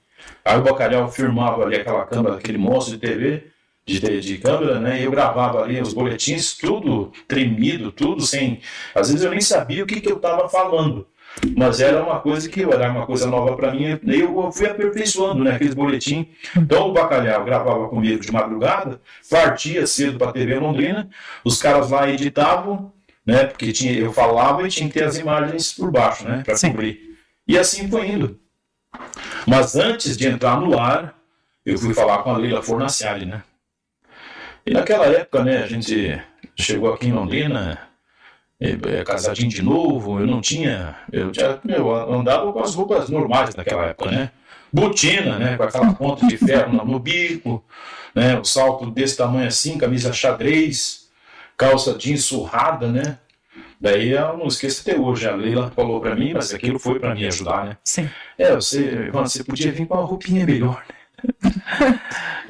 Aí 0.45 0.57
o 0.57 0.61
Bacalhau 0.61 1.09
filmava 1.11 1.63
ali 1.63 1.75
aquela 1.75 2.05
câmera, 2.05 2.35
aquele 2.35 2.57
monstro 2.57 2.93
de 2.95 2.99
TV, 2.99 3.47
de, 3.87 3.99
de, 4.01 4.19
de 4.19 4.37
câmera, 4.37 4.79
né? 4.79 4.99
E 4.99 5.05
eu 5.05 5.11
gravava 5.11 5.63
ali 5.63 5.81
os 5.81 5.93
boletins, 5.93 6.53
tudo 6.53 7.11
tremido, 7.27 7.91
tudo 7.91 8.21
sem. 8.21 8.59
Às 8.93 9.07
vezes 9.09 9.23
eu 9.23 9.31
nem 9.31 9.39
sabia 9.39 9.83
o 9.83 9.87
que, 9.87 10.01
que 10.01 10.11
eu 10.11 10.17
estava 10.17 10.49
falando. 10.49 11.07
Mas 11.55 11.79
era 11.79 12.03
uma 12.03 12.19
coisa 12.19 12.49
que 12.49 12.63
era 12.63 12.91
uma 12.91 13.05
coisa 13.05 13.27
nova 13.27 13.55
para 13.55 13.71
mim, 13.71 13.97
e 14.03 14.19
eu 14.19 14.51
fui 14.51 14.67
aperfeiçoando, 14.67 15.43
né? 15.43 15.55
Aqueles 15.55 15.73
boletins. 15.73 16.25
Então 16.55 16.89
o 16.89 16.93
Bacalhau 16.93 17.45
gravava 17.45 17.87
comigo 17.87 18.19
de 18.19 18.31
madrugada, 18.31 18.99
partia 19.29 19.87
cedo 19.87 20.17
para 20.17 20.29
a 20.29 20.33
TV 20.33 20.59
Londrina, 20.59 21.09
os 21.45 21.61
caras 21.61 21.91
lá 21.91 22.09
editavam, 22.09 22.91
né? 23.25 23.45
Porque 23.45 23.71
tinha, 23.71 23.93
eu 23.93 24.11
falava 24.11 24.67
e 24.67 24.69
tinha 24.69 24.89
que 24.89 24.95
ter 24.95 25.05
as 25.05 25.17
imagens 25.17 25.71
por 25.71 25.91
baixo, 25.91 26.27
né? 26.27 26.43
Para 26.43 26.59
cobrir. 26.59 27.17
E 27.47 27.57
assim 27.57 27.87
foi 27.87 28.09
indo. 28.09 28.37
Mas 29.45 29.75
antes 29.75 30.17
de 30.17 30.27
entrar 30.27 30.59
no 30.59 30.77
ar, 30.77 31.15
eu 31.65 31.77
fui 31.77 31.93
falar 31.93 32.19
com 32.19 32.31
a 32.31 32.37
Leila 32.37 32.63
Fornaciari, 32.63 33.25
né? 33.25 33.43
E 34.67 34.73
naquela 34.73 35.05
época, 35.05 35.45
né, 35.45 35.63
a 35.63 35.67
gente 35.67 36.21
chegou 36.53 36.93
aqui 36.93 37.07
em 37.07 37.13
Londrina, 37.13 37.79
é, 38.59 39.03
casadinho 39.05 39.49
de 39.49 39.61
novo, 39.61 40.19
eu 40.19 40.27
não 40.27 40.41
tinha. 40.41 40.93
Eu 41.09 41.33
já 41.33 41.57
meu, 41.63 41.95
andava 42.13 42.51
com 42.51 42.59
as 42.59 42.75
roupas 42.75 43.07
normais 43.07 43.55
naquela 43.55 43.85
época, 43.85 44.11
né? 44.11 44.31
botina, 44.73 45.39
né? 45.39 45.55
Com 45.55 45.63
aquela 45.63 45.93
ponta 45.93 46.27
de 46.27 46.37
ferro 46.37 46.73
no, 46.85 46.99
bico, 46.99 47.63
né? 48.13 48.37
O 48.37 48.43
salto 48.43 48.91
desse 48.91 49.15
tamanho 49.15 49.47
assim, 49.47 49.77
camisa 49.77 50.11
xadrez, 50.11 51.07
calça 51.55 51.97
jeans 51.97 52.25
surrada, 52.25 52.89
né? 52.89 53.19
Daí 53.79 54.09
eu 54.09 54.37
não 54.37 54.47
esqueço 54.47 54.81
até 54.81 54.99
hoje, 54.99 55.29
a 55.29 55.35
Leila 55.35 55.71
falou 55.73 56.01
para 56.01 56.15
mim, 56.15 56.33
mas 56.33 56.53
aquilo 56.53 56.77
foi 56.77 56.99
para 56.99 57.15
me 57.15 57.25
ajudar, 57.25 57.65
né? 57.65 57.77
Sim. 57.85 58.09
É, 58.37 58.53
você, 58.53 59.09
você 59.11 59.43
podia 59.45 59.71
vir 59.71 59.85
com 59.87 59.93
uma 59.93 60.03
roupinha 60.03 60.45
melhor, 60.45 60.83
né? 60.89 61.99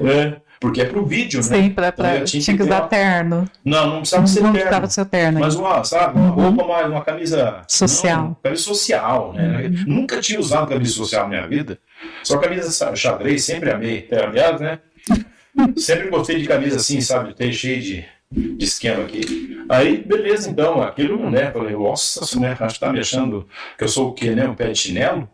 é, 0.00 0.47
porque 0.60 0.80
é 0.80 0.84
pro 0.84 1.04
vídeo, 1.06 1.38
né? 1.38 1.42
Sim, 1.62 1.70
pra, 1.70 1.92
pra, 1.92 2.08
Então, 2.10 2.20
eu 2.20 2.24
tinha 2.24 2.56
que 2.56 2.62
usar 2.62 2.80
uma- 2.82 2.88
terno. 2.88 3.50
Não, 3.64 3.86
não 3.86 3.96
precisava 3.98 4.26
ser 4.26 4.40
Não 4.42 4.52
terno. 4.52 4.58
precisava 4.68 4.86
ser 4.88 5.04
terno. 5.06 5.40
Mas 5.40 5.54
uma, 5.54 5.84
sabe, 5.84 6.18
uma 6.18 6.28
roupa, 6.30 6.64
uma, 6.64 6.82
uma 6.86 7.02
camisa 7.04 7.62
Social. 7.68 8.22
Não, 8.22 8.36
camisa 8.42 8.62
social, 8.62 9.32
né? 9.34 9.70
Nunca 9.86 10.20
tinha 10.20 10.40
usado 10.40 10.66
camisa 10.68 10.92
social 10.92 11.22
na 11.24 11.28
minha 11.28 11.46
vida. 11.46 11.78
Só 12.22 12.38
camisa 12.38 12.70
sa- 12.70 12.94
xadrez, 12.94 13.44
sempre 13.44 13.70
amei. 13.70 14.06
É, 14.10 14.24
Aliás, 14.24 14.60
né? 14.60 14.78
Sempre 15.76 16.08
gostei 16.08 16.40
de 16.40 16.46
camisa 16.46 16.76
assim, 16.76 17.00
sabe? 17.00 17.34
Tem 17.34 17.50
cheio 17.52 17.80
de, 17.82 18.04
de 18.30 18.64
esquema 18.64 19.02
aqui. 19.02 19.58
Aí, 19.68 19.96
beleza, 20.04 20.48
então, 20.48 20.80
aquilo, 20.80 21.28
né? 21.30 21.50
Falei, 21.50 21.74
nossa, 21.74 22.38
né? 22.38 22.56
Acho 22.60 22.74
que 22.74 22.80
tá 22.80 22.92
me 22.92 23.00
achando 23.00 23.46
que 23.76 23.82
eu 23.84 23.88
sou 23.88 24.10
o 24.10 24.12
quê, 24.14 24.30
né? 24.30 24.46
Um 24.48 24.54
pé 24.54 24.70
de 24.70 24.78
chinelo. 24.78 25.28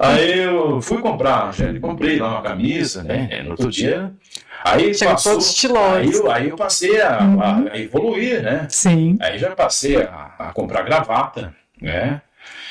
Aí 0.00 0.38
eu 0.40 0.80
fui 0.80 0.98
comprar, 0.98 1.52
já 1.52 1.78
comprei 1.78 2.18
lá 2.18 2.30
uma 2.32 2.42
camisa, 2.42 3.02
né? 3.02 3.42
No 3.44 3.50
outro 3.50 3.70
dia. 3.70 4.12
Aí 4.64 4.92
Chega 4.94 5.12
passou, 5.12 5.32
todo 5.32 5.42
estiloso. 5.42 5.94
aí, 5.96 6.12
eu- 6.12 6.30
aí 6.30 6.48
eu 6.50 6.56
passei 6.56 7.00
a, 7.00 7.18
a- 7.18 7.72
a 7.72 7.78
evoluir, 7.78 8.42
né? 8.42 8.66
Sim. 8.68 9.16
Aí 9.20 9.38
já 9.38 9.50
passei 9.54 9.96
a, 10.02 10.34
a 10.38 10.52
comprar 10.52 10.82
gravata, 10.82 11.54
né? 11.80 12.20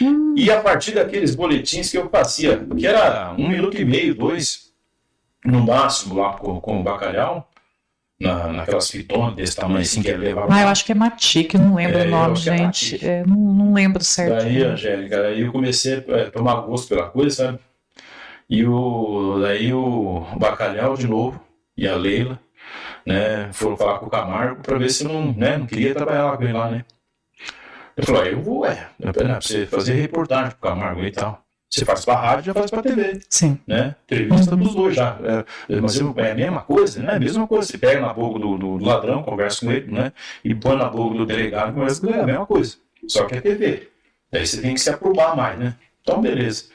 Hum. 0.01 0.33
E 0.37 0.51
a 0.51 0.59
partir 0.61 0.91
daqueles 0.93 1.35
boletins 1.35 1.89
que 1.89 1.97
eu 1.97 2.09
fazia, 2.09 2.57
que 2.77 2.85
era 2.85 3.33
um 3.37 3.47
minuto 3.49 3.75
e 3.79 3.83
meio, 3.85 4.13
dois, 4.15 4.69
no 5.43 5.61
máximo 5.65 6.19
lá 6.21 6.33
com, 6.33 6.59
com 6.61 6.79
o 6.79 6.83
bacalhau, 6.83 7.48
na, 8.19 8.47
naquelas 8.51 8.91
fitonas 8.91 9.35
desse 9.35 9.55
tamanho 9.55 9.81
assim 9.81 10.01
que 10.01 10.09
ele 10.09 10.25
levava. 10.25 10.53
Ah, 10.53 10.63
eu 10.63 10.67
acho 10.67 10.85
que 10.85 10.91
é 10.91 10.95
Matic, 10.95 11.53
não 11.53 11.75
lembro 11.75 11.99
É, 11.99 12.05
o 12.05 12.09
nome, 12.09 12.33
é 12.33 12.35
gente. 12.35 12.93
Matic. 12.93 13.03
É, 13.03 13.25
não, 13.25 13.37
não 13.37 13.73
lembro 13.73 14.03
certo. 14.03 14.43
Daí, 14.43 14.61
Angélica, 14.63 15.27
aí 15.27 15.41
eu 15.41 15.51
comecei 15.51 15.97
a 15.97 16.29
tomar 16.29 16.61
gosto 16.61 16.89
pela 16.89 17.09
coisa, 17.09 17.45
sabe? 17.45 17.59
E 18.49 18.65
o, 18.65 19.39
daí 19.41 19.73
o 19.73 20.25
bacalhau 20.37 20.97
de 20.97 21.07
novo, 21.07 21.39
e 21.77 21.87
a 21.87 21.95
Leila, 21.95 22.39
né, 23.05 23.49
foram 23.53 23.77
falar 23.77 23.99
com 23.99 24.07
o 24.07 24.09
Camargo 24.09 24.61
para 24.61 24.77
ver 24.77 24.89
se 24.89 25.03
não, 25.03 25.31
né, 25.33 25.57
não 25.57 25.65
queria 25.65 25.93
trabalhar 25.93 26.25
lá 26.25 26.37
com 26.37 26.43
ele 26.43 26.53
lá, 26.53 26.69
né? 26.69 26.83
Eu 27.95 28.03
falei, 28.03 28.21
ah, 28.21 28.31
eu 28.31 28.41
vou, 28.41 28.65
é, 28.65 28.89
pra 29.13 29.39
você 29.39 29.65
fazer 29.65 29.93
reportagem 29.93 30.51
pro 30.51 30.69
Camargo 30.69 31.03
e 31.03 31.11
tal. 31.11 31.43
Você 31.69 31.85
faz 31.85 32.03
pra 32.03 32.15
rádio, 32.15 32.45
já 32.45 32.53
faz 32.53 32.71
pra 32.71 32.81
TV, 32.81 33.19
Sim. 33.29 33.59
né? 33.67 33.95
Entrevista 34.05 34.55
dos 34.55 34.73
dois 34.73 34.95
já. 34.95 35.17
É, 35.69 35.79
mas 35.79 35.99
eu- 35.99 36.13
é 36.17 36.31
a 36.31 36.35
mesma 36.35 36.61
coisa, 36.61 37.01
né? 37.03 37.13
A 37.13 37.19
mesma 37.19 37.47
coisa. 37.47 37.67
Você 37.67 37.77
pega 37.77 38.01
na 38.01 38.11
boca 38.11 38.39
do, 38.39 38.57
do- 38.57 38.77
do 38.79 38.85
ladrão, 38.85 39.21
conversa 39.21 39.63
com 39.65 39.71
ele, 39.71 39.91
né? 39.91 40.11
E 40.43 40.55
põe 40.55 40.75
na 40.75 40.89
boca 40.89 41.15
do 41.15 41.25
delegado, 41.27 41.73
conversa 41.75 42.01
com 42.01 42.07
ele, 42.07 42.17
é 42.17 42.21
a 42.21 42.25
mesma 42.25 42.45
coisa. 42.47 42.75
Só 43.07 43.25
que 43.25 43.35
é 43.35 43.41
TV. 43.41 43.87
Daí 44.31 44.45
você 44.47 44.59
tem 44.61 44.73
que 44.73 44.79
se 44.81 44.89
aprovar 44.89 45.35
mais, 45.35 45.59
né? 45.59 45.75
Então, 46.01 46.19
beleza. 46.19 46.65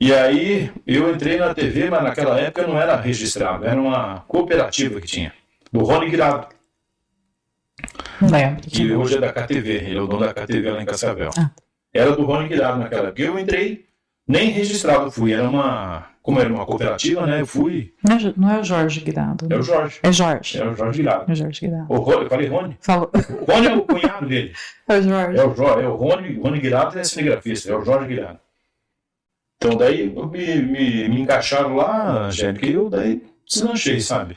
E 0.00 0.12
aí, 0.12 0.72
eu 0.86 1.14
entrei 1.14 1.36
na 1.38 1.54
TV, 1.54 1.88
mas 1.88 2.02
naquela 2.02 2.40
época 2.40 2.66
não 2.66 2.80
era 2.80 2.96
registrado, 2.96 3.64
era 3.64 3.80
uma 3.80 4.20
cooperativa 4.26 5.00
que 5.00 5.06
tinha, 5.06 5.32
do 5.70 5.80
Rony 5.84 6.08
Guirado, 6.10 6.48
Lembro. 8.20 8.62
que 8.62 8.92
hoje 8.92 9.16
é 9.16 9.20
da 9.20 9.32
KTV, 9.32 9.70
ele 9.72 9.98
é 9.98 10.00
o 10.00 10.06
dono 10.06 10.24
da 10.26 10.34
KTV 10.34 10.70
lá 10.70 10.82
em 10.82 10.86
Cascavel. 10.86 11.30
Ah. 11.38 11.50
Era 11.92 12.12
do 12.16 12.24
Rony 12.24 12.48
Guirado 12.48 12.78
naquela 12.78 13.08
época. 13.08 13.22
Eu 13.22 13.38
entrei, 13.38 13.86
nem 14.30 14.50
registrado 14.50 15.10
fui, 15.10 15.32
era 15.32 15.48
uma, 15.48 16.06
como 16.22 16.40
era 16.40 16.52
uma 16.52 16.64
cooperativa, 16.64 17.26
né? 17.26 17.40
Eu 17.40 17.46
fui, 17.46 17.92
Não 18.06 18.16
é, 18.16 18.34
não 18.36 18.50
é 18.50 18.60
o 18.60 18.64
Jorge 18.64 19.00
Guirado. 19.00 19.46
é 19.50 19.56
o 19.56 19.62
Jorge, 19.62 19.98
É 20.02 20.12
Jorge. 20.12 20.58
é 20.58 20.66
o 20.68 20.74
Jorge 20.76 20.98
Guirado. 21.02 21.24
É 21.28 21.32
o 21.32 21.34
Jorge 21.36 21.60
Guirado. 21.60 21.86
O 21.92 21.96
Rony, 21.96 22.22
eu 22.24 22.28
falei 22.28 22.48
Rony? 22.48 22.78
Falou. 22.80 23.10
O 23.14 23.52
Rony 23.52 23.66
é 23.66 23.74
o 23.76 23.82
cunhado 23.82 24.26
dele. 24.26 24.52
É 24.88 24.98
o 24.98 25.02
Jorge. 25.02 25.38
É 25.38 25.44
o, 25.44 25.54
Jorge, 25.54 25.84
é 25.84 25.88
o 25.88 25.94
Rony, 25.94 26.40
Rony 26.40 26.58
Guirado 26.60 26.98
é 26.98 27.04
cinegrafista, 27.04 27.70
é 27.70 27.76
o 27.76 27.84
Jorge 27.84 28.08
Guirado. 28.08 28.38
Então 29.56 29.76
daí 29.76 30.08
me, 30.08 30.56
me, 30.62 31.08
me 31.08 31.20
encaixaram 31.20 31.76
lá, 31.76 32.26
Angélica, 32.26 32.66
e 32.66 32.72
eu 32.72 32.88
daí 32.90 33.22
deslanchei, 33.46 34.00
sabe? 34.00 34.36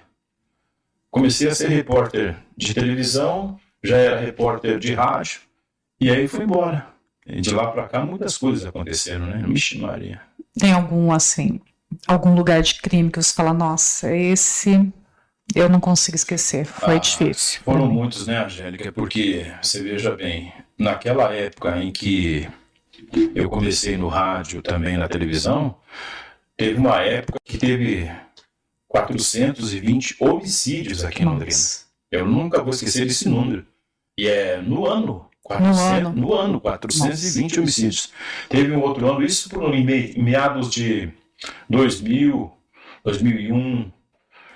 Comecei 1.09 1.47
a 1.47 1.55
ser 1.55 1.69
repórter 1.69 2.35
de 2.57 2.73
televisão, 2.73 3.57
já 3.83 3.97
era 3.97 4.19
repórter 4.19 4.77
de 4.79 4.93
rádio, 4.93 5.41
e 6.00 6.09
aí 6.12 6.27
fui 6.27 6.43
embora. 6.43 6.88
De 7.25 7.53
lá 7.53 7.67
pra 7.71 7.87
cá 7.87 8.05
muitas 8.05 8.37
coisas 8.37 8.65
aconteceram, 8.65 9.25
né? 9.25 9.43
Vixe 9.47 9.77
Maria. 9.77 10.21
Tem 10.57 10.71
algum, 10.71 11.11
assim, 11.11 11.59
algum 12.07 12.35
lugar 12.35 12.61
de 12.61 12.75
crime 12.75 13.09
que 13.09 13.21
você 13.21 13.33
fala, 13.33 13.53
nossa, 13.53 14.13
esse 14.13 14.91
eu 15.55 15.69
não 15.69 15.79
consigo 15.79 16.15
esquecer. 16.15 16.65
Foi 16.65 16.95
Ah, 16.95 16.99
difícil. 16.99 17.61
Foram 17.63 17.87
muitos, 17.87 18.27
né, 18.27 18.43
Angélica? 18.43 18.91
Porque 18.91 19.45
você 19.61 19.81
veja 19.81 20.15
bem, 20.15 20.53
naquela 20.77 21.33
época 21.33 21.77
em 21.81 21.91
que 21.91 22.47
eu 23.35 23.49
comecei 23.49 23.97
no 23.97 24.07
rádio, 24.07 24.61
também 24.61 24.97
na 24.97 25.07
televisão, 25.07 25.75
teve 26.57 26.77
uma 26.79 27.01
época 27.01 27.39
que 27.43 27.57
teve 27.57 28.09
420 28.87 30.15
homicídios 30.19 31.03
aqui 31.03 31.23
em 31.23 31.25
Londrina. 31.25 31.57
Eu 32.11 32.25
nunca 32.27 32.61
vou 32.61 32.69
esquecer 32.71 33.05
desse 33.05 33.27
número. 33.27 33.65
E 34.17 34.27
é 34.27 34.61
no 34.61 34.85
ano. 34.85 35.25
400, 35.43 35.79
ano. 36.07 36.09
no 36.13 36.33
ano, 36.33 36.59
420 36.62 37.59
homicídios. 37.59 38.12
Teve 38.50 38.71
um 38.75 38.81
outro 38.81 39.09
ano, 39.12 39.23
isso 39.23 39.50
por 39.50 39.69
me- 39.69 40.12
em 40.13 40.23
meados 40.23 40.69
de 40.71 41.09
2000, 41.69 42.51
2001, 43.03 43.91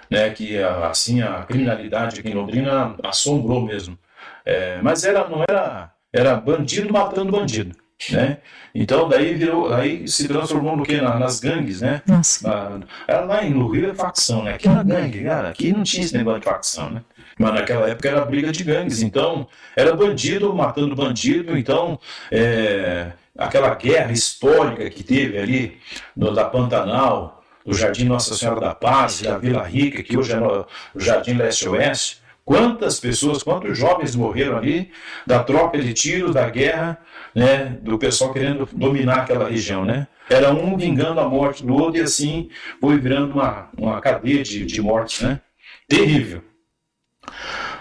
né, 0.09 0.29
que 0.29 0.57
assim 0.57 1.21
a 1.21 1.43
criminalidade 1.43 2.19
aqui 2.19 2.29
em 2.29 2.33
Londrina 2.33 2.95
assombrou 3.03 3.61
mesmo. 3.65 3.97
É, 4.45 4.79
mas 4.81 5.03
era, 5.03 5.27
não 5.27 5.43
era, 5.47 5.91
era 6.13 6.35
bandido 6.35 6.91
matando 6.93 7.31
bandido, 7.33 7.75
né? 8.11 8.37
Então 8.73 9.09
daí 9.09 9.33
virou, 9.33 9.73
aí 9.73 10.07
se 10.07 10.25
transformou 10.27 10.77
no 10.77 10.83
que 10.85 11.01
nas 11.01 11.39
gangues, 11.41 11.81
né? 11.81 12.01
Nossa. 12.07 12.49
Ah, 12.49 12.79
Era 13.07 13.25
lá 13.25 13.43
em 13.43 13.49
no 13.49 13.67
Rio 13.67 13.89
é 13.89 13.93
facção, 13.93 14.43
né? 14.43 14.53
Aqui 14.53 14.69
na 14.69 14.83
gangue, 14.83 15.21
cara, 15.23 15.49
aqui 15.49 15.73
não 15.73 15.83
tinha 15.83 16.05
esse 16.05 16.15
negócio 16.15 16.39
de 16.39 16.45
facção, 16.45 16.89
né? 16.91 17.01
Mas 17.37 17.53
naquela 17.53 17.87
época 17.89 18.09
era 18.09 18.25
briga 18.25 18.51
de 18.51 18.63
gangues, 18.63 19.01
então 19.01 19.47
era 19.75 19.95
bandido 19.95 20.53
matando 20.53 20.95
bandido, 20.95 21.57
então 21.57 21.99
é, 22.31 23.11
aquela 23.37 23.73
guerra 23.75 24.11
histórica 24.11 24.89
que 24.89 25.03
teve 25.03 25.37
ali 25.37 25.77
no, 26.15 26.33
da 26.33 26.45
Pantanal, 26.45 27.43
do 27.65 27.73
Jardim 27.73 28.05
Nossa 28.05 28.33
Senhora 28.33 28.61
da 28.61 28.73
Paz, 28.73 29.21
da 29.21 29.37
Vila 29.37 29.63
Rica, 29.63 30.01
que 30.01 30.17
hoje 30.17 30.33
é 30.33 30.39
o 30.39 30.65
Jardim 30.95 31.33
Leste-Oeste, 31.33 32.21
quantas 32.45 32.97
pessoas, 32.97 33.43
quantos 33.43 33.77
jovens 33.77 34.15
morreram 34.15 34.57
ali 34.57 34.89
da 35.25 35.43
troca 35.43 35.77
de 35.77 35.93
tiros, 35.93 36.33
da 36.33 36.49
guerra, 36.49 36.97
né, 37.35 37.77
do 37.81 37.99
pessoal 37.99 38.31
querendo 38.31 38.67
dominar 38.71 39.17
aquela 39.17 39.49
região, 39.49 39.83
né? 39.83 40.07
Era 40.29 40.53
um 40.53 40.77
vingando 40.77 41.19
a 41.19 41.27
morte 41.27 41.65
do 41.65 41.73
outro 41.73 41.99
e 41.99 42.03
assim 42.03 42.49
foi 42.79 42.97
virando 42.97 43.33
uma, 43.33 43.69
uma 43.77 44.01
cadeia 44.01 44.43
de, 44.43 44.65
de 44.65 44.81
mortes, 44.81 45.21
né? 45.21 45.41
Terrível. 45.89 46.41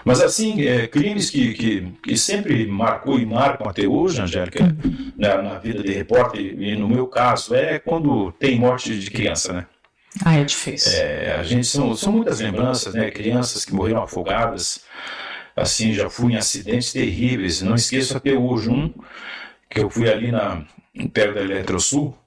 Mas 0.05 0.21
assim, 0.21 0.65
é, 0.65 0.87
crimes 0.87 1.29
que, 1.29 1.53
que, 1.53 1.93
que 2.03 2.17
sempre 2.17 2.65
marcou 2.65 3.19
e 3.19 3.25
marcam 3.25 3.67
até 3.67 3.87
hoje, 3.87 4.21
Angélica, 4.21 4.75
na, 5.17 5.41
na 5.41 5.59
vida 5.59 5.83
de 5.83 5.91
repórter, 5.91 6.41
e 6.41 6.75
no 6.75 6.87
meu 6.87 7.07
caso, 7.07 7.53
é 7.53 7.79
quando 7.79 8.31
tem 8.33 8.57
morte 8.57 8.97
de 8.97 9.11
criança, 9.11 9.53
né? 9.53 9.65
Ah, 10.23 10.35
é 10.35 10.43
difícil. 10.43 10.93
É, 10.93 11.35
a 11.37 11.43
gente 11.43 11.67
são, 11.67 11.95
são 11.95 12.11
muitas 12.11 12.39
lembranças, 12.39 12.93
né? 12.93 13.11
Crianças 13.11 13.65
que 13.65 13.73
morreram 13.73 14.03
afogadas, 14.03 14.81
assim, 15.55 15.93
já 15.93 16.09
fui 16.09 16.33
em 16.33 16.37
acidentes 16.37 16.91
terríveis. 16.91 17.61
Não 17.61 17.75
esqueço 17.75 18.15
até 18.15 18.33
hoje 18.33 18.69
um 18.69 18.93
que 19.69 19.79
eu 19.79 19.89
fui 19.89 20.09
ali 20.09 20.31
na 20.31 20.63
perto 21.13 21.35
da 21.35 21.41
Eletrosul. 21.41 22.17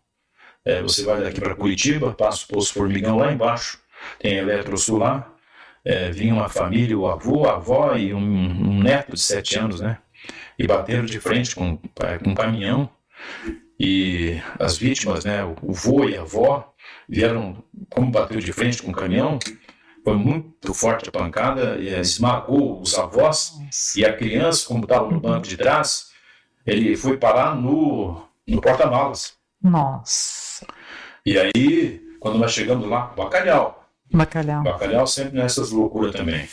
É, 0.64 0.82
você 0.82 1.04
vai 1.04 1.22
daqui 1.22 1.40
para 1.40 1.54
Curitiba, 1.54 2.12
passa 2.12 2.44
o 2.44 2.48
posto 2.48 2.74
Formigão 2.74 3.16
lá 3.16 3.32
embaixo, 3.32 3.78
tem 4.18 4.34
Eletrosul 4.34 4.98
lá. 4.98 5.29
É, 5.84 6.10
vinha 6.10 6.34
uma 6.34 6.48
família, 6.48 6.98
o 6.98 7.08
avô, 7.08 7.46
a 7.46 7.54
avó 7.54 7.96
e 7.96 8.12
um, 8.12 8.18
um 8.20 8.82
neto 8.82 9.14
de 9.14 9.20
sete 9.20 9.58
anos, 9.58 9.80
né? 9.80 9.98
E 10.58 10.66
bateram 10.66 11.04
de 11.06 11.18
frente 11.18 11.54
com, 11.54 11.76
com 11.76 12.30
um 12.30 12.34
caminhão. 12.34 12.90
E 13.78 14.40
as 14.58 14.76
vítimas, 14.76 15.24
né? 15.24 15.42
O, 15.44 15.56
o 15.62 15.72
vô 15.72 16.04
e 16.04 16.16
a 16.16 16.20
avó 16.20 16.74
vieram, 17.08 17.64
como 17.88 18.10
bateu 18.10 18.38
de 18.38 18.52
frente 18.52 18.82
com 18.82 18.90
o 18.90 18.94
caminhão, 18.94 19.38
foi 20.04 20.16
muito 20.16 20.72
forte 20.72 21.08
a 21.08 21.12
pancada, 21.12 21.76
e, 21.78 21.88
eh, 21.88 22.00
esmagou 22.00 22.80
os 22.80 22.98
avós, 22.98 23.52
e 23.96 24.04
a 24.04 24.16
criança, 24.16 24.66
como 24.66 24.84
estava 24.84 25.10
no 25.10 25.20
banco 25.20 25.46
de 25.46 25.56
trás, 25.56 26.10
ele 26.66 26.96
foi 26.96 27.16
parar 27.16 27.54
no, 27.54 28.22
no 28.46 28.60
porta-malas. 28.60 29.34
Nossa. 29.62 30.66
E 31.24 31.38
aí, 31.38 32.00
quando 32.18 32.38
nós 32.38 32.52
chegamos 32.52 32.88
lá, 32.88 33.12
bacalhau, 33.16 33.79
Bacalhau. 34.12 34.62
Bacalhau 34.62 35.06
sempre 35.06 35.38
nessas 35.38 35.70
loucuras 35.70 36.14
também. 36.14 36.48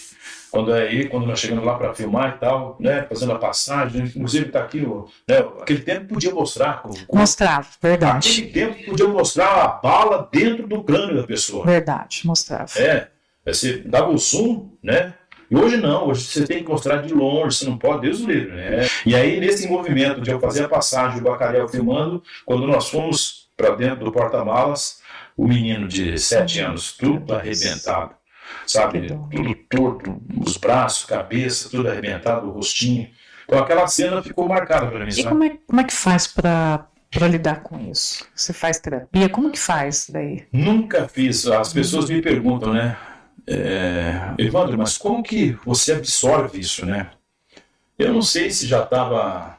Quando 0.49 0.73
é 0.73 0.87
aí, 0.87 1.09
quando 1.09 1.27
nós 1.27 1.39
chegamos 1.39 1.65
lá 1.65 1.75
para 1.75 1.93
filmar 1.93 2.35
e 2.35 2.39
tal, 2.39 2.77
né, 2.79 3.05
fazendo 3.09 3.33
a 3.33 3.37
passagem, 3.37 4.03
inclusive 4.03 4.45
tá 4.49 4.61
aqui, 4.61 4.79
né, 5.27 5.39
aquele 5.59 5.81
tempo 5.81 6.13
podia 6.13 6.33
mostrar. 6.33 6.83
Mostrava, 7.11 7.67
verdade. 7.81 8.29
Aquele 8.29 8.51
tempo 8.51 8.85
podia 8.85 9.07
mostrar 9.07 9.63
a 9.63 9.67
bala 9.67 10.29
dentro 10.31 10.65
do 10.65 10.83
crânio 10.83 11.17
da 11.17 11.23
pessoa. 11.23 11.65
Verdade, 11.65 12.21
mostrava. 12.25 12.71
É, 12.79 13.07
você 13.45 13.79
dava 13.79 14.09
o 14.09 14.17
zoom, 14.17 14.69
né, 14.81 15.13
e 15.49 15.55
hoje 15.55 15.77
não, 15.77 16.07
hoje 16.07 16.25
você 16.25 16.45
tem 16.45 16.63
que 16.63 16.69
mostrar 16.69 16.97
de 16.97 17.13
longe, 17.13 17.57
você 17.57 17.65
não 17.65 17.77
pode, 17.77 18.01
Deus 18.01 18.21
o 18.21 18.27
livre, 18.27 18.53
né? 18.53 18.85
E 19.05 19.15
aí, 19.15 19.39
nesse 19.39 19.67
movimento 19.67 20.19
de 20.19 20.29
eu 20.29 20.39
fazer 20.41 20.65
a 20.65 20.69
passagem, 20.69 21.19
o 21.19 21.23
bacalhau 21.23 21.67
filmando, 21.69 22.21
quando 22.45 22.67
nós 22.67 22.89
fomos 22.89 23.47
para 23.55 23.73
dentro 23.75 24.03
do 24.03 24.11
porta-malas, 24.11 24.99
o 25.38 25.48
menino 25.48 25.88
de 25.88 26.17
sete 26.17 26.60
anos, 26.60 26.91
tudo 26.98 27.36
arrebentado, 27.36 28.15
sabe? 28.65 29.08
Tudo 29.08 29.56
torto, 29.70 30.22
os 30.44 30.58
braços, 30.58 31.06
cabeça, 31.06 31.70
tudo 31.70 31.88
arrebentado, 31.88 32.48
o 32.48 32.51
rostinho. 32.51 33.08
Então 33.46 33.60
aquela 33.60 33.88
cena 33.88 34.22
ficou 34.22 34.50
marcada 34.50 34.88
para 34.88 35.06
mim. 35.06 35.12
E 35.15 35.24
como 35.24 35.44
é, 35.44 35.58
como 35.67 35.79
é 35.79 35.84
que 35.84 35.94
faz 35.94 36.25
para 36.27 36.88
para 37.10 37.27
lidar 37.27 37.62
com 37.62 37.79
isso? 37.89 38.27
Você 38.36 38.51
faz 38.51 38.79
terapia? 38.79 39.29
Como 39.29 39.50
que 39.50 39.60
faz 39.60 40.08
daí? 40.10 40.46
Nunca 40.51 41.08
fiz. 41.08 41.48
As 41.48 41.72
pessoas 41.72 42.10
me 42.10 42.22
perguntam, 42.22 42.74
né? 42.74 42.98
É, 43.48 44.34
Evandro, 44.38 44.77
mas 44.77 44.98
como 44.98 45.24
que 45.24 45.58
você 45.65 45.94
absorve 45.94 46.60
isso, 46.60 46.86
né? 46.86 47.12
Eu 47.98 48.13
não 48.13 48.22
sei 48.22 48.51
se 48.51 48.67
já 48.67 48.84
estava 48.84 49.58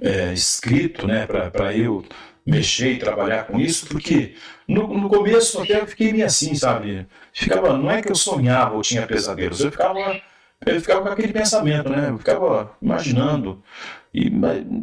é, 0.00 0.32
escrito, 0.32 1.06
né, 1.06 1.26
para 1.26 1.76
eu 1.76 2.04
mexer 2.46 2.92
e 2.92 2.98
trabalhar 2.98 3.44
com 3.44 3.58
isso, 3.58 3.86
porque 3.86 4.34
no, 4.68 4.86
no 4.86 5.08
começo 5.08 5.60
até 5.60 5.80
eu 5.80 5.86
fiquei 5.86 6.12
meio 6.12 6.26
assim, 6.26 6.54
sabe? 6.54 7.06
Ficava, 7.32 7.76
não 7.76 7.90
é 7.90 8.00
que 8.00 8.10
eu 8.10 8.14
sonhava 8.14 8.76
ou 8.76 8.82
tinha 8.82 9.06
pesadelos, 9.06 9.60
eu 9.60 9.72
ficava, 9.72 10.20
eu 10.64 10.80
ficava 10.80 11.02
com 11.02 11.08
aquele 11.08 11.32
pensamento, 11.32 11.88
né? 11.88 12.10
Eu 12.10 12.18
ficava 12.18 12.70
imaginando. 12.80 13.62
E 14.14 14.30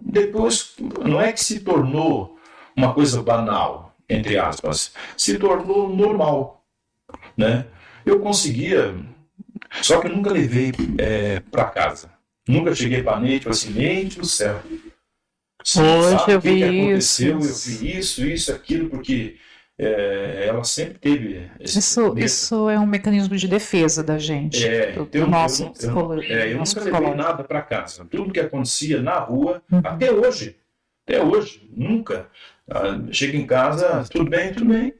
depois, 0.05 0.75
não 1.03 1.21
é 1.21 1.31
que 1.31 1.43
se 1.43 1.61
tornou 1.61 2.37
uma 2.75 2.93
coisa 2.93 3.21
banal, 3.23 3.95
entre 4.09 4.37
aspas, 4.37 4.93
se 5.15 5.39
tornou 5.39 5.89
normal, 5.89 6.63
né? 7.37 7.65
Eu 8.05 8.19
conseguia, 8.19 8.93
só 9.81 10.01
que 10.01 10.07
eu 10.07 10.15
nunca 10.15 10.31
levei 10.31 10.73
é, 10.97 11.39
para 11.39 11.65
casa. 11.65 12.11
Nunca 12.45 12.75
cheguei 12.75 13.01
para 13.01 13.13
a 13.13 13.19
falei 13.21 13.39
assim, 13.47 13.71
Neide 13.71 14.19
do 14.19 14.25
céu. 14.25 14.61
Hoje 15.65 16.31
eu 16.31 16.39
vi 16.39 16.59
que 16.59 16.65
isso. 16.65 17.23
Eu 17.23 17.39
vi 17.39 17.97
isso, 17.97 18.25
isso, 18.25 18.51
aquilo, 18.51 18.89
porque 18.89 19.37
é, 19.77 20.45
ela 20.47 20.63
sempre 20.63 20.99
teve. 20.99 21.49
isso, 21.59 22.13
isso 22.17 22.69
é 22.69 22.79
um 22.79 22.85
mecanismo 22.85 23.35
de 23.35 23.47
defesa 23.47 24.03
da 24.03 24.17
gente. 24.17 24.65
É, 24.65 24.91
do, 24.91 25.05
do 25.05 25.27
nosso 25.27 25.71
eu, 25.81 26.13
eu, 26.13 26.21
é, 26.21 26.53
eu 26.53 26.57
nunca 26.57 26.81
levei 26.81 27.15
nada 27.15 27.43
para 27.43 27.61
casa. 27.61 28.05
Tudo 28.05 28.31
que 28.31 28.39
acontecia 28.39 29.01
na 29.01 29.17
rua, 29.19 29.61
uhum. 29.71 29.81
até 29.83 30.11
hoje, 30.11 30.57
até 31.07 31.21
hoje, 31.21 31.67
nunca. 31.75 32.29
Ah, 32.69 32.99
chega 33.11 33.37
em 33.37 33.45
casa, 33.45 34.05
tudo 34.09 34.29
bem, 34.29 34.53
tudo 34.53 34.65
bem. 34.65 34.93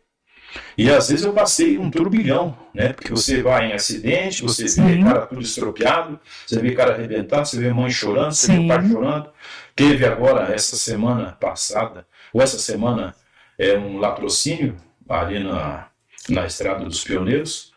E 0.78 0.90
às 0.90 1.10
vezes 1.10 1.26
eu 1.26 1.34
passei 1.34 1.78
um 1.78 1.90
turbilhão, 1.90 2.58
né? 2.74 2.94
Porque 2.94 3.10
você 3.10 3.42
vai 3.42 3.72
em 3.72 3.74
acidente, 3.74 4.44
você 4.44 4.68
Sim. 4.68 4.86
vê 4.86 5.04
cara 5.04 5.26
tudo 5.26 5.42
estropiado, 5.42 6.20
você 6.46 6.60
vê 6.60 6.72
cara 6.74 6.94
arrebentado, 6.94 7.48
você 7.48 7.60
vê 7.60 7.74
mãe 7.74 7.90
chorando, 7.90 8.32
você 8.32 8.48
Sim. 8.48 8.62
vê 8.62 8.68
pai 8.68 8.88
chorando. 8.88 9.30
Teve 9.76 10.06
agora, 10.06 10.54
essa 10.54 10.76
semana 10.76 11.32
passada, 11.32 12.06
ou 12.32 12.42
essa 12.42 12.60
semana, 12.60 13.16
é 13.58 13.78
um 13.78 13.98
latrocínio 13.98 14.78
ali 15.10 15.44
na, 15.44 15.88
na 16.30 16.46
Estrada 16.46 16.86
dos 16.86 17.04
Pioneiros. 17.04 17.74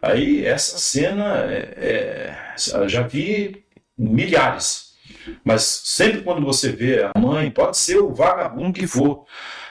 Aí 0.00 0.44
essa 0.44 0.78
cena 0.78 1.44
é, 1.50 2.36
é, 2.56 2.88
já 2.88 3.02
vi 3.02 3.64
milhares. 3.96 4.94
Mas 5.44 5.62
sempre 5.62 6.22
quando 6.22 6.44
você 6.44 6.70
vê 6.70 7.02
a 7.02 7.18
mãe, 7.18 7.50
pode 7.50 7.76
ser 7.76 7.98
o 7.98 8.12
vagabundo 8.12 8.78
que 8.78 8.86
for, 8.86 9.26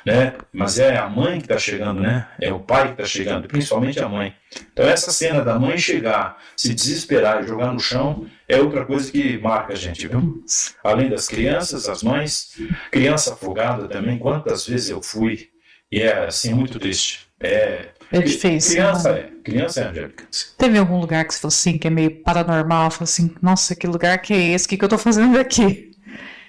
né? 0.07 0.35
Mas 0.53 0.79
é 0.79 0.95
a 0.95 1.09
mãe 1.09 1.37
que 1.37 1.43
está 1.43 1.57
chegando, 1.57 1.99
né? 1.99 2.29
É 2.39 2.53
o 2.53 2.61
pai 2.61 2.85
que 2.85 2.91
está 2.91 3.03
chegando, 3.03 3.45
principalmente 3.45 3.99
a 3.99 4.07
mãe. 4.07 4.33
Então 4.71 4.87
essa 4.87 5.11
cena 5.11 5.43
da 5.43 5.59
mãe 5.59 5.77
chegar, 5.77 6.37
se 6.55 6.73
desesperar 6.73 7.45
jogar 7.45 7.73
no 7.73 7.79
chão 7.79 8.25
é 8.47 8.57
outra 8.57 8.85
coisa 8.85 9.11
que 9.11 9.37
marca 9.37 9.73
a 9.73 9.75
gente, 9.75 10.07
viu? 10.07 10.41
Além 10.81 11.09
das 11.09 11.27
crianças, 11.27 11.89
as 11.89 12.03
mães, 12.03 12.55
criança 12.89 13.33
afogada 13.33 13.89
também. 13.89 14.17
Quantas 14.17 14.65
vezes 14.65 14.89
eu 14.89 15.01
fui 15.01 15.49
e 15.91 15.99
é 15.99 16.25
assim 16.25 16.53
muito 16.53 16.79
triste. 16.79 17.27
É 17.37 17.89
é 18.09 18.21
difícil. 18.21 18.75
Criança 18.75 19.11
né? 19.11 19.19
é. 19.19 19.29
Criança 19.43 19.81
é, 19.81 19.89
Angélica. 19.89 20.27
Teve 20.57 20.77
algum 20.77 20.99
lugar 20.99 21.25
que 21.25 21.33
você 21.33 21.41
falou 21.41 21.49
assim, 21.49 21.77
que 21.77 21.87
é 21.87 21.89
meio 21.89 22.23
paranormal? 22.23 22.89
Falou 22.91 23.03
assim, 23.03 23.35
nossa, 23.41 23.75
que 23.75 23.85
lugar 23.85 24.17
que 24.21 24.33
é 24.33 24.53
esse? 24.53 24.65
O 24.65 24.69
que, 24.69 24.77
que 24.77 24.85
eu 24.85 24.89
tô 24.89 24.97
fazendo 24.97 25.37
aqui? 25.37 25.86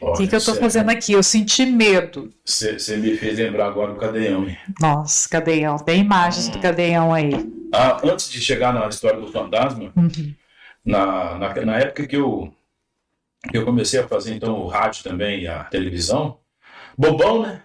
O 0.00 0.12
que, 0.12 0.28
que 0.28 0.34
eu 0.34 0.38
estou 0.38 0.54
fazendo 0.54 0.90
aqui? 0.90 1.12
Eu 1.12 1.22
senti 1.22 1.66
medo. 1.66 2.30
Você 2.44 2.96
me 2.96 3.16
fez 3.16 3.38
lembrar 3.38 3.66
agora 3.66 3.92
do 3.92 3.98
cadeião, 3.98 4.48
hein? 4.48 4.56
Nossa, 4.80 5.28
cadeião. 5.28 5.76
Tem 5.76 6.00
imagens 6.00 6.48
hum. 6.48 6.52
do 6.52 6.60
cadeião 6.60 7.12
aí. 7.12 7.32
Ah, 7.72 8.00
antes 8.04 8.30
de 8.30 8.40
chegar 8.40 8.72
na 8.72 8.86
história 8.86 9.20
do 9.20 9.30
fantasma, 9.30 9.92
uhum. 9.94 10.34
na, 10.84 11.38
na, 11.38 11.54
na, 11.64 11.78
época 11.78 12.06
que 12.06 12.16
eu, 12.16 12.52
eu 13.52 13.64
comecei 13.64 14.00
a 14.00 14.08
fazer 14.08 14.34
então 14.34 14.54
o 14.60 14.68
rádio 14.68 15.04
também 15.04 15.42
e 15.42 15.48
a 15.48 15.64
televisão, 15.64 16.38
bobão, 16.96 17.42
né? 17.42 17.62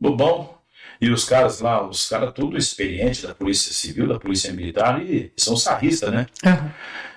Bobão. 0.00 0.58
E 1.00 1.10
os 1.10 1.24
caras 1.24 1.60
lá, 1.60 1.86
os 1.86 2.08
caras 2.08 2.32
tudo 2.34 2.56
experientes 2.56 3.22
da 3.22 3.32
Polícia 3.32 3.72
Civil, 3.72 4.08
da 4.08 4.18
Polícia 4.18 4.52
Militar, 4.52 5.00
e 5.00 5.32
são 5.36 5.56
sarristas, 5.56 6.10
né? 6.10 6.26
Uhum. 6.44 6.70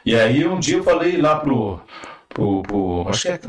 E 0.06 0.16
aí 0.16 0.46
um 0.46 0.60
dia 0.60 0.78
eu 0.78 0.84
falei 0.84 1.18
lá 1.18 1.40
pro, 1.40 1.82
pro, 2.34 2.62
pro 2.63 3.06
acho 3.10 3.22
que 3.24 3.28
é 3.30 3.39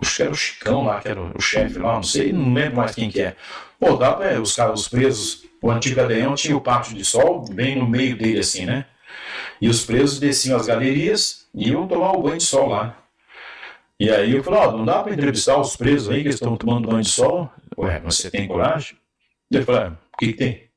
acho 0.00 0.16
que 0.16 0.22
era 0.22 0.30
o 0.30 0.34
Chicão 0.34 0.84
lá, 0.84 1.00
que 1.00 1.08
era 1.08 1.20
o 1.20 1.40
chefe 1.40 1.78
lá, 1.78 1.94
não 1.94 2.02
sei, 2.02 2.32
não 2.32 2.52
lembro 2.52 2.76
mais 2.76 2.94
quem 2.94 3.10
que 3.10 3.20
é. 3.20 3.36
Pô, 3.78 3.96
dá 3.96 4.12
pra 4.12 4.40
os 4.40 4.54
caras, 4.54 4.80
os 4.80 4.88
presos, 4.88 5.44
o 5.62 5.70
antigo 5.70 5.96
Gadeão 5.96 6.34
tinha 6.34 6.56
o 6.56 6.60
pátio 6.60 6.94
de 6.94 7.04
sol 7.04 7.44
bem 7.50 7.76
no 7.76 7.88
meio 7.88 8.16
dele, 8.16 8.40
assim, 8.40 8.64
né? 8.64 8.86
E 9.60 9.68
os 9.68 9.84
presos 9.84 10.20
desciam 10.20 10.56
as 10.56 10.66
galerias 10.66 11.46
e 11.54 11.70
iam 11.70 11.86
tomar 11.86 12.12
o 12.12 12.22
banho 12.22 12.38
de 12.38 12.44
sol 12.44 12.68
lá. 12.68 12.96
E 14.00 14.10
aí 14.10 14.32
eu 14.32 14.44
falei, 14.44 14.60
ó, 14.60 14.68
oh, 14.68 14.76
não 14.78 14.84
dá 14.84 15.02
pra 15.02 15.12
entrevistar 15.12 15.58
os 15.58 15.76
presos 15.76 16.08
aí 16.08 16.22
que 16.22 16.28
estão 16.28 16.56
tomando 16.56 16.88
banho 16.88 17.02
de 17.02 17.08
sol? 17.08 17.50
Ué, 17.76 18.00
mas 18.04 18.16
você 18.16 18.30
tem 18.30 18.46
coragem? 18.46 18.96
Ele 19.50 19.64
falou, 19.64 19.80
ah, 19.80 19.92
o 20.14 20.16
que, 20.18 20.26
que 20.28 20.32
tem? 20.34 20.70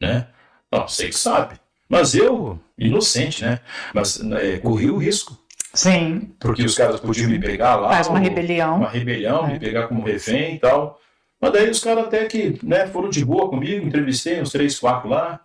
Né? 0.00 0.28
Não, 0.72 0.88
sei 0.88 1.08
que 1.08 1.16
sabe. 1.16 1.60
Mas 1.88 2.14
eu, 2.14 2.58
inocente, 2.78 3.44
né? 3.44 3.60
Mas 3.92 4.18
é, 4.20 4.58
corri 4.58 4.90
o 4.90 4.96
risco. 4.96 5.38
Sim. 5.74 6.32
Porque 6.38 6.64
os 6.64 6.74
caras 6.74 7.00
podiam 7.00 7.28
me 7.28 7.38
pegar 7.38 7.76
lá. 7.76 7.90
Faz 7.90 8.06
uma 8.08 8.18
rebelião. 8.18 8.76
Uma 8.76 8.88
rebelião, 8.88 9.46
é. 9.46 9.52
me 9.52 9.58
pegar 9.58 9.88
como 9.88 10.04
refém 10.04 10.54
e 10.54 10.58
tal. 10.58 11.00
Mas 11.40 11.52
daí 11.52 11.68
os 11.68 11.80
caras 11.80 12.04
até 12.04 12.24
que 12.26 12.58
né, 12.62 12.86
foram 12.86 13.10
de 13.10 13.24
boa 13.24 13.48
comigo, 13.48 13.86
entrevistei 13.86 14.40
uns 14.40 14.50
três, 14.50 14.78
quatro 14.78 15.08
lá. 15.08 15.40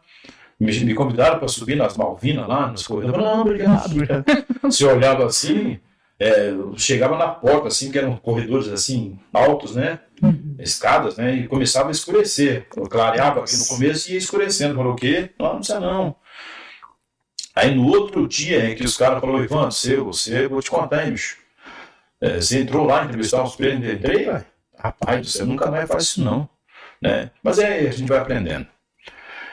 Me, 0.60 0.78
me 0.82 0.94
convidaram 0.94 1.40
para 1.40 1.48
subir 1.48 1.76
nas 1.76 1.98
Malvinas 1.98 2.48
lá, 2.48 2.68
nos 2.68 2.86
corredores. 2.86 3.22
Não, 3.22 3.42
obrigado. 3.42 3.90
Se 4.70 4.86
olhava 4.86 5.26
assim, 5.26 5.80
é, 6.20 6.54
chegava 6.76 7.18
na 7.18 7.30
porta, 7.30 7.70
assim, 7.70 7.90
que 7.90 7.98
eram 7.98 8.18
corredores 8.18 8.68
assim, 8.68 9.18
altos, 9.34 9.76
né? 9.76 10.00
Uhum. 10.22 10.56
Escadas, 10.60 11.16
né? 11.16 11.34
E 11.34 11.48
começava 11.48 11.88
a 11.88 11.92
escurecer. 11.92 12.68
Eu 12.76 12.84
clareava 12.84 13.40
aqui 13.40 13.56
no 13.58 13.66
começo 13.68 14.10
e 14.10 14.14
ia 14.14 14.18
escurecendo. 14.18 14.76
Falou 14.76 14.94
o 14.94 14.96
quê? 14.98 15.30
Não, 15.40 15.48
não 15.48 15.58
precisa 15.58 15.80
não. 15.80 16.16
Aí 17.56 17.74
no 17.76 17.88
outro 17.88 18.28
dia 18.28 18.72
é 18.72 18.76
que 18.76 18.84
os 18.84 18.96
caras 18.96 19.20
falaram, 19.20 19.44
Ivan, 19.44 19.72
você, 19.72 19.98
você, 19.98 20.48
vou 20.48 20.62
te 20.62 20.70
contar, 20.70 21.06
hein, 21.06 21.12
bicho. 21.12 21.38
É, 22.22 22.42
você 22.42 22.62
entrou 22.62 22.86
lá, 22.86 23.06
entrevistar 23.06 23.44
os 23.44 23.56
presos, 23.56 23.84
entrei, 23.84 24.26
vai. 24.26 24.46
Rapaz, 24.78 25.32
você 25.32 25.44
nunca 25.44 25.70
mais 25.70 25.88
faz 25.88 26.04
isso 26.04 26.24
não. 26.24 26.48
Né? 27.02 27.32
Mas 27.44 27.60
é, 27.60 27.80
a 27.80 27.92
gente 27.92 28.08
vai 28.08 28.20
aprendendo. 28.20 28.68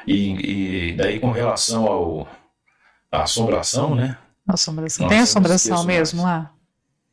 E, 0.06 0.90
e 0.90 0.92
daí 0.96 1.18
com 1.18 1.32
relação 1.32 1.86
ao 1.86 2.28
à 3.10 3.22
assombração, 3.22 3.94
né? 3.94 4.16
Assombração. 4.46 5.08
Tem 5.08 5.20
assombração 5.20 5.84
mesmo 5.84 6.22
mais. 6.22 6.44
lá? 6.44 6.52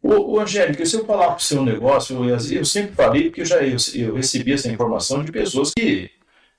Ô, 0.02 0.34
ô 0.34 0.40
Angélica, 0.40 0.86
se 0.86 0.96
eu 0.96 1.06
falar 1.06 1.28
para 1.28 1.38
o 1.38 1.42
seu 1.42 1.64
negócio, 1.64 2.26
eu, 2.26 2.38
eu, 2.52 2.66
sempre 2.66 2.94
falei, 2.94 3.24
porque 3.26 3.42
eu 3.42 3.46
já 3.46 3.64
eu, 3.64 3.78
eu 3.96 4.16
recebi 4.16 4.54
essa 4.54 4.70
informação 4.70 5.24
de 5.24 5.32
pessoas 5.32 5.72
que 5.76 6.12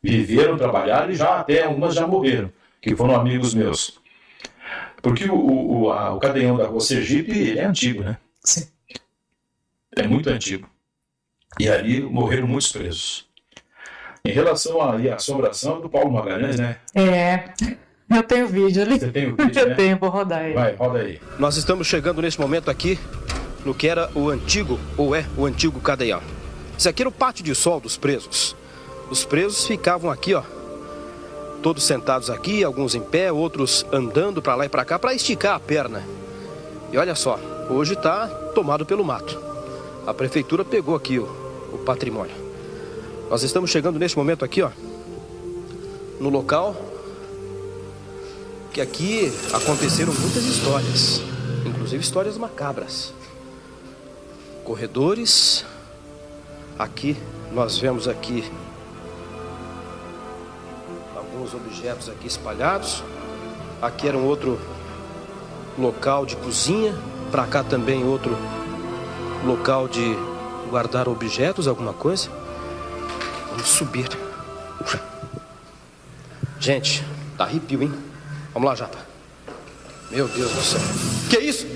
viveram, 0.03 0.57
trabalharam 0.57 1.13
e 1.13 1.15
já 1.15 1.41
até 1.41 1.63
algumas 1.63 1.95
já 1.95 2.07
morreram, 2.07 2.51
que 2.81 2.97
foram 2.97 3.15
amigos 3.15 3.55
meus. 3.55 4.01
Porque 5.05 5.29
o, 5.29 5.35
o, 5.37 5.93
a, 5.93 6.15
o 6.15 6.19
cadeião 6.19 6.57
da 6.57 6.67
rua 6.67 6.81
Sergipe 6.81 7.59
é 7.59 7.67
antigo, 7.67 8.03
né? 8.03 8.17
Sim. 8.43 8.67
É 9.95 10.09
muito 10.09 10.31
antigo. 10.31 10.67
E 11.61 11.69
ali 11.69 12.01
morreram 12.01 12.49
muitos 12.49 12.73
presos. 12.73 13.27
Em 14.25 14.33
relação 14.33 14.81
à, 14.81 14.97
à 14.97 15.15
assombração 15.17 15.79
do 15.79 15.91
Paulo 15.91 16.11
Magalhães, 16.11 16.59
né? 16.59 16.79
É. 16.95 17.51
Eu 18.11 18.23
tenho 18.23 18.49
vídeo 18.49 18.81
ali. 18.81 18.99
Você 18.99 19.11
tem 19.11 19.31
o 19.31 19.37
vídeo? 19.37 19.61
Eu 19.61 19.69
né? 19.69 19.75
tenho, 19.75 19.99
vou 19.99 20.09
rodar 20.09 20.39
aí. 20.39 20.55
Vai, 20.55 20.75
roda 20.75 21.01
aí. 21.01 21.21
Nós 21.39 21.59
estamos 21.59 21.87
chegando 21.87 22.23
nesse 22.23 22.41
momento 22.41 22.71
aqui 22.71 22.99
no 23.63 23.75
que 23.75 23.87
era 23.87 24.11
o 24.15 24.31
antigo, 24.31 24.81
ou 24.97 25.15
é 25.15 25.27
o 25.37 25.45
antigo 25.45 25.81
cadeião. 25.81 26.23
Isso 26.79 26.89
aqui 26.89 27.03
era 27.03 27.11
o 27.11 27.13
pátio 27.13 27.45
de 27.45 27.55
sol 27.55 27.79
dos 27.79 27.99
presos. 27.99 28.57
Os 29.11 29.23
presos 29.23 29.67
ficavam 29.67 30.11
aqui, 30.11 30.33
ó, 30.33 30.43
todos 31.65 31.83
sentados 31.83 32.29
aqui, 32.29 32.63
alguns 32.63 32.95
em 32.95 33.01
pé, 33.01 33.33
outros 33.33 33.87
andando 33.91 34.43
para 34.43 34.55
lá 34.55 34.67
e 34.67 34.69
para 34.69 34.85
cá 34.85 34.99
para 34.99 35.15
esticar 35.15 35.55
a 35.55 35.59
perna. 35.59 36.05
E 36.93 36.99
olha 36.99 37.15
só, 37.15 37.41
hoje 37.71 37.95
está 37.95 38.27
tomado 38.55 38.85
pelo 38.85 39.03
mato. 39.03 39.41
A 40.07 40.13
prefeitura 40.13 40.63
pegou 40.63 40.95
aqui 40.95 41.19
o, 41.19 41.25
o 41.73 41.79
patrimônio. 41.79 42.37
Nós 43.31 43.43
estamos 43.43 43.71
chegando 43.71 43.99
neste 43.99 44.19
momento 44.19 44.45
aqui, 44.45 44.61
ó, 44.61 44.71
no 46.21 46.29
local 46.29 46.77
que 48.71 48.83
aqui 48.83 49.33
aconteceram 49.51 50.13
muitas 50.13 50.45
histórias, 50.45 51.23
inclusive 51.65 52.05
histórias 52.05 52.37
macabras. 52.37 53.15
Corredores, 54.65 55.65
aqui 56.79 57.17
nós 57.55 57.79
vemos 57.79 58.07
aqui 58.07 58.45
alguns 61.35 61.53
objetos 61.53 62.09
aqui 62.09 62.29
espalhados. 62.29 63.03
Aqui 63.83 64.07
era 64.07 64.17
um 64.17 64.25
outro 64.25 64.59
local 65.77 66.25
de 66.25 66.37
cozinha, 66.37 66.95
para 67.33 67.45
cá 67.47 67.65
também 67.65 68.05
outro 68.05 68.39
local 69.45 69.89
de 69.89 70.17
guardar 70.71 71.09
objetos, 71.09 71.67
alguma 71.67 71.93
coisa. 71.93 72.31
Vamos 73.51 73.69
subir. 73.69 74.09
Gente, 76.61 77.05
tá 77.37 77.45
arrepio, 77.45 77.83
hein? 77.83 77.93
Vamos 78.53 78.69
lá, 78.69 78.75
Japa. 78.77 78.99
Meu 80.11 80.29
Deus 80.29 80.53
do 80.53 80.63
céu. 80.63 80.81
Que 81.29 81.39
isso? 81.39 81.67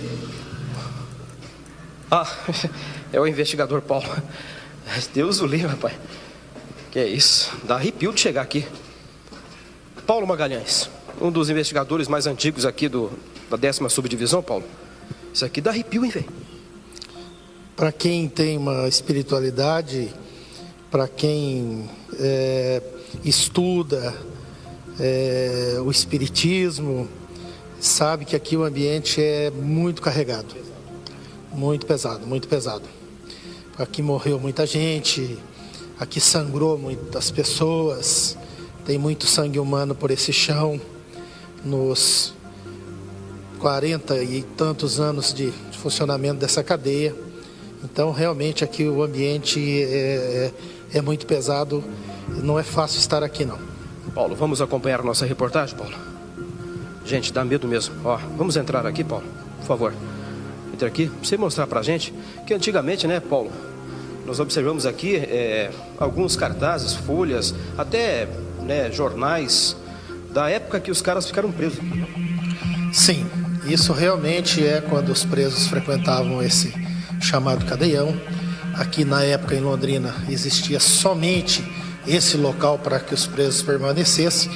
Ah, 2.08 2.26
é 3.12 3.20
o 3.20 3.26
investigador 3.26 3.82
Paulo. 3.82 4.06
Deus 5.12 5.40
o 5.40 5.46
livre, 5.46 5.66
rapaz. 5.66 5.94
Que 6.92 7.04
isso? 7.04 7.52
Dá 7.64 7.74
arrepio 7.74 8.12
de 8.12 8.20
chegar 8.20 8.42
aqui. 8.42 8.64
Paulo 10.08 10.26
Magalhães, 10.26 10.88
um 11.20 11.30
dos 11.30 11.50
investigadores 11.50 12.08
mais 12.08 12.26
antigos 12.26 12.64
aqui 12.64 12.88
do, 12.88 13.10
da 13.50 13.58
décima 13.58 13.90
subdivisão, 13.90 14.42
Paulo. 14.42 14.64
Isso 15.34 15.44
aqui 15.44 15.60
dá 15.60 15.68
arrepio, 15.70 16.02
hein, 16.02 16.10
velho? 16.10 16.28
Para 17.76 17.92
quem 17.92 18.26
tem 18.26 18.56
uma 18.56 18.88
espiritualidade, 18.88 20.08
para 20.90 21.06
quem 21.06 21.90
é, 22.18 22.82
estuda 23.22 24.14
é, 24.98 25.76
o 25.84 25.90
espiritismo, 25.90 27.06
sabe 27.78 28.24
que 28.24 28.34
aqui 28.34 28.56
o 28.56 28.64
ambiente 28.64 29.22
é 29.22 29.50
muito 29.50 30.00
carregado, 30.00 30.56
muito 31.52 31.84
pesado, 31.84 32.26
muito 32.26 32.48
pesado. 32.48 32.88
Aqui 33.78 34.00
morreu 34.00 34.40
muita 34.40 34.66
gente, 34.66 35.38
aqui 36.00 36.18
sangrou 36.18 36.78
muitas 36.78 37.30
pessoas. 37.30 38.38
Tem 38.88 38.96
muito 38.96 39.26
sangue 39.26 39.58
humano 39.58 39.94
por 39.94 40.10
esse 40.10 40.32
chão. 40.32 40.80
Nos 41.62 42.32
40 43.58 44.16
e 44.22 44.42
tantos 44.56 44.98
anos 44.98 45.34
de, 45.34 45.52
funcionamento 45.72 46.40
dessa 46.40 46.64
cadeia. 46.64 47.14
Então, 47.84 48.12
realmente, 48.12 48.64
aqui 48.64 48.88
o 48.88 49.02
ambiente 49.02 49.60
é, 49.82 50.50
é, 50.94 50.98
é 50.98 51.02
muito 51.02 51.26
pesado. 51.26 51.84
Não 52.42 52.58
é 52.58 52.62
fácil 52.62 52.98
estar 52.98 53.22
aqui, 53.22 53.44
não. 53.44 53.58
Paulo, 54.14 54.34
vamos 54.34 54.62
acompanhar 54.62 55.02
nossa 55.02 55.26
reportagem, 55.26 55.76
Paulo? 55.76 55.94
Gente, 57.04 57.30
dá 57.30 57.44
medo 57.44 57.68
mesmo. 57.68 57.94
Ó, 58.02 58.16
vamos 58.38 58.56
entrar 58.56 58.86
aqui, 58.86 59.04
Paulo, 59.04 59.26
por 59.58 59.66
favor. 59.66 59.94
Entre 60.72 60.88
aqui, 60.88 61.08
pra 61.08 61.28
você 61.28 61.36
mostrar 61.36 61.66
pra 61.66 61.82
gente 61.82 62.14
que 62.46 62.54
antigamente, 62.54 63.06
né, 63.06 63.20
Paulo, 63.20 63.52
nós 64.24 64.40
observamos 64.40 64.86
aqui 64.86 65.16
é, 65.16 65.70
alguns 65.98 66.36
cartazes, 66.36 66.94
folhas, 66.94 67.54
até 67.76 68.26
né, 68.68 68.90
jornais 68.92 69.74
da 70.30 70.50
época 70.50 70.78
que 70.78 70.90
os 70.90 71.00
caras 71.00 71.26
ficaram 71.26 71.50
presos. 71.50 71.78
Sim, 72.92 73.26
isso 73.64 73.94
realmente 73.94 74.64
é 74.64 74.82
quando 74.82 75.08
os 75.08 75.24
presos 75.24 75.66
frequentavam 75.66 76.42
esse 76.42 76.74
chamado 77.18 77.64
cadeião. 77.64 78.14
Aqui 78.74 79.06
na 79.06 79.24
época 79.24 79.54
em 79.54 79.60
Londrina 79.60 80.14
existia 80.28 80.78
somente 80.78 81.66
esse 82.06 82.36
local 82.36 82.78
para 82.78 83.00
que 83.00 83.14
os 83.14 83.26
presos 83.26 83.62
permanecessem. 83.62 84.50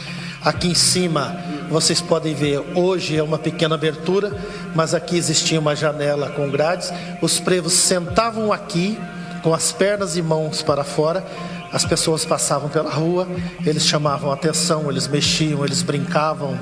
Aqui 0.44 0.68
em 0.68 0.74
cima 0.74 1.34
vocês 1.70 2.02
podem 2.02 2.34
ver, 2.34 2.60
hoje 2.74 3.16
é 3.16 3.22
uma 3.22 3.38
pequena 3.38 3.76
abertura, 3.76 4.30
mas 4.74 4.92
aqui 4.92 5.16
existia 5.16 5.58
uma 5.58 5.74
janela 5.74 6.28
com 6.30 6.50
grades. 6.50 6.92
Os 7.22 7.40
presos 7.40 7.72
sentavam 7.72 8.52
aqui 8.52 8.98
com 9.42 9.54
as 9.54 9.72
pernas 9.72 10.16
e 10.16 10.22
mãos 10.22 10.62
para 10.62 10.84
fora 10.84 11.24
as 11.72 11.84
pessoas 11.84 12.24
passavam 12.24 12.68
pela 12.68 12.90
rua, 12.90 13.26
eles 13.64 13.86
chamavam 13.86 14.30
atenção, 14.30 14.90
eles 14.90 15.08
mexiam, 15.08 15.64
eles 15.64 15.82
brincavam. 15.82 16.58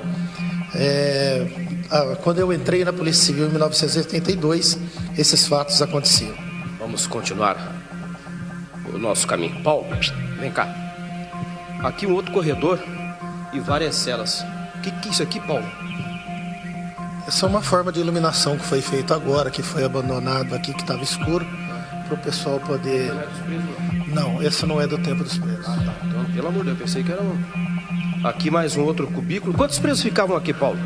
É, 0.74 1.46
quando 2.22 2.38
eu 2.38 2.52
entrei 2.52 2.84
na 2.84 2.92
Polícia 2.92 3.24
Civil 3.24 3.46
em 3.46 3.50
1982, 3.50 4.78
esses 5.18 5.46
fatos 5.48 5.82
aconteciam. 5.82 6.34
Vamos 6.78 7.06
continuar 7.06 7.56
o 8.94 8.98
nosso 8.98 9.26
caminho. 9.26 9.60
Paulo, 9.62 9.86
vem 10.38 10.52
cá. 10.52 10.68
Aqui 11.82 12.06
um 12.06 12.14
outro 12.14 12.32
corredor 12.32 12.78
e 13.52 13.58
várias 13.58 13.96
celas. 13.96 14.44
O 14.76 14.80
que, 14.80 14.90
que 14.92 15.08
é 15.08 15.12
isso 15.12 15.22
aqui, 15.22 15.40
Paulo? 15.40 15.66
Essa 17.26 17.46
é 17.46 17.48
uma 17.48 17.62
forma 17.62 17.90
de 17.92 18.00
iluminação 18.00 18.56
que 18.56 18.64
foi 18.64 18.80
feita 18.80 19.14
agora, 19.14 19.50
que 19.50 19.62
foi 19.62 19.84
abandonado 19.84 20.54
aqui, 20.54 20.72
que 20.72 20.82
estava 20.82 21.02
escuro, 21.02 21.46
para 22.06 22.14
o 22.14 22.18
pessoal 22.18 22.60
poder. 22.60 23.12
Não, 24.12 24.42
esse 24.42 24.66
não 24.66 24.80
é 24.80 24.86
do 24.86 24.98
tempo 24.98 25.22
dos 25.22 25.38
presos. 25.38 25.66
Ah, 25.66 25.82
tá. 25.84 26.06
Então, 26.06 26.24
pelo 26.34 26.48
amor 26.48 26.64
de 26.64 26.70
Deus, 26.70 26.78
eu 26.78 26.86
pensei 26.86 27.02
que 27.02 27.12
era 27.12 27.22
um... 27.22 28.26
aqui 28.26 28.50
mais 28.50 28.76
um 28.76 28.82
outro 28.82 29.06
cubículo. 29.06 29.54
Quantos 29.54 29.78
presos 29.78 30.02
ficavam 30.02 30.36
aqui, 30.36 30.52
Paulo? 30.52 30.78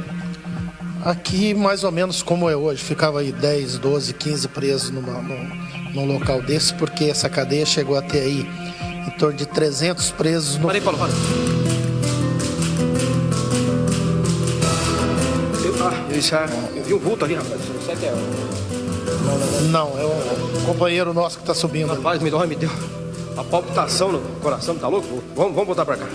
Aqui, 1.04 1.54
mais 1.54 1.84
ou 1.84 1.92
menos 1.92 2.22
como 2.22 2.48
é 2.48 2.56
hoje, 2.56 2.82
ficava 2.82 3.20
aí 3.20 3.30
10, 3.30 3.78
12, 3.78 4.14
15 4.14 4.48
presos 4.48 4.90
numa, 4.90 5.20
num, 5.20 5.50
num 5.92 6.06
local 6.06 6.40
desse, 6.40 6.72
porque 6.74 7.04
essa 7.04 7.28
cadeia 7.28 7.66
chegou 7.66 7.96
até 7.96 8.20
aí 8.20 8.46
em 9.06 9.10
torno 9.18 9.37
de 9.37 9.46
300 9.46 10.10
presos. 10.12 10.56
No... 10.56 10.66
Parei, 10.66 10.80
Paulo, 10.80 10.98
para. 10.98 11.10
Eu, 15.62 15.87
ah, 15.87 16.06
eu, 16.10 16.20
já, 16.20 16.46
eu 16.74 16.82
vi 16.84 16.94
um 16.94 16.98
vulto 16.98 17.24
ali, 17.24 17.34
rapaz. 17.34 17.60
Isso 17.60 17.90
é 17.90 17.96
que 17.96 18.06
é... 18.06 18.14
Não, 19.70 19.98
é 19.98 20.04
um 20.04 20.64
companheiro 20.64 21.12
nosso 21.12 21.37
que 21.37 21.42
está 21.42 21.54
subindo. 21.54 21.88
Rapaz, 21.88 22.22
me 22.22 22.30
dói, 22.30 22.46
me 22.46 22.54
deu. 22.54 22.70
A 23.37 23.42
palpitação 23.42 24.12
no 24.12 24.20
coração, 24.40 24.77
tá 24.77 24.87
louco? 24.87 25.23
Vamos, 25.35 25.55
vamos 25.55 25.66
voltar 25.66 25.85
pra 25.85 25.97
cá. 25.97 26.07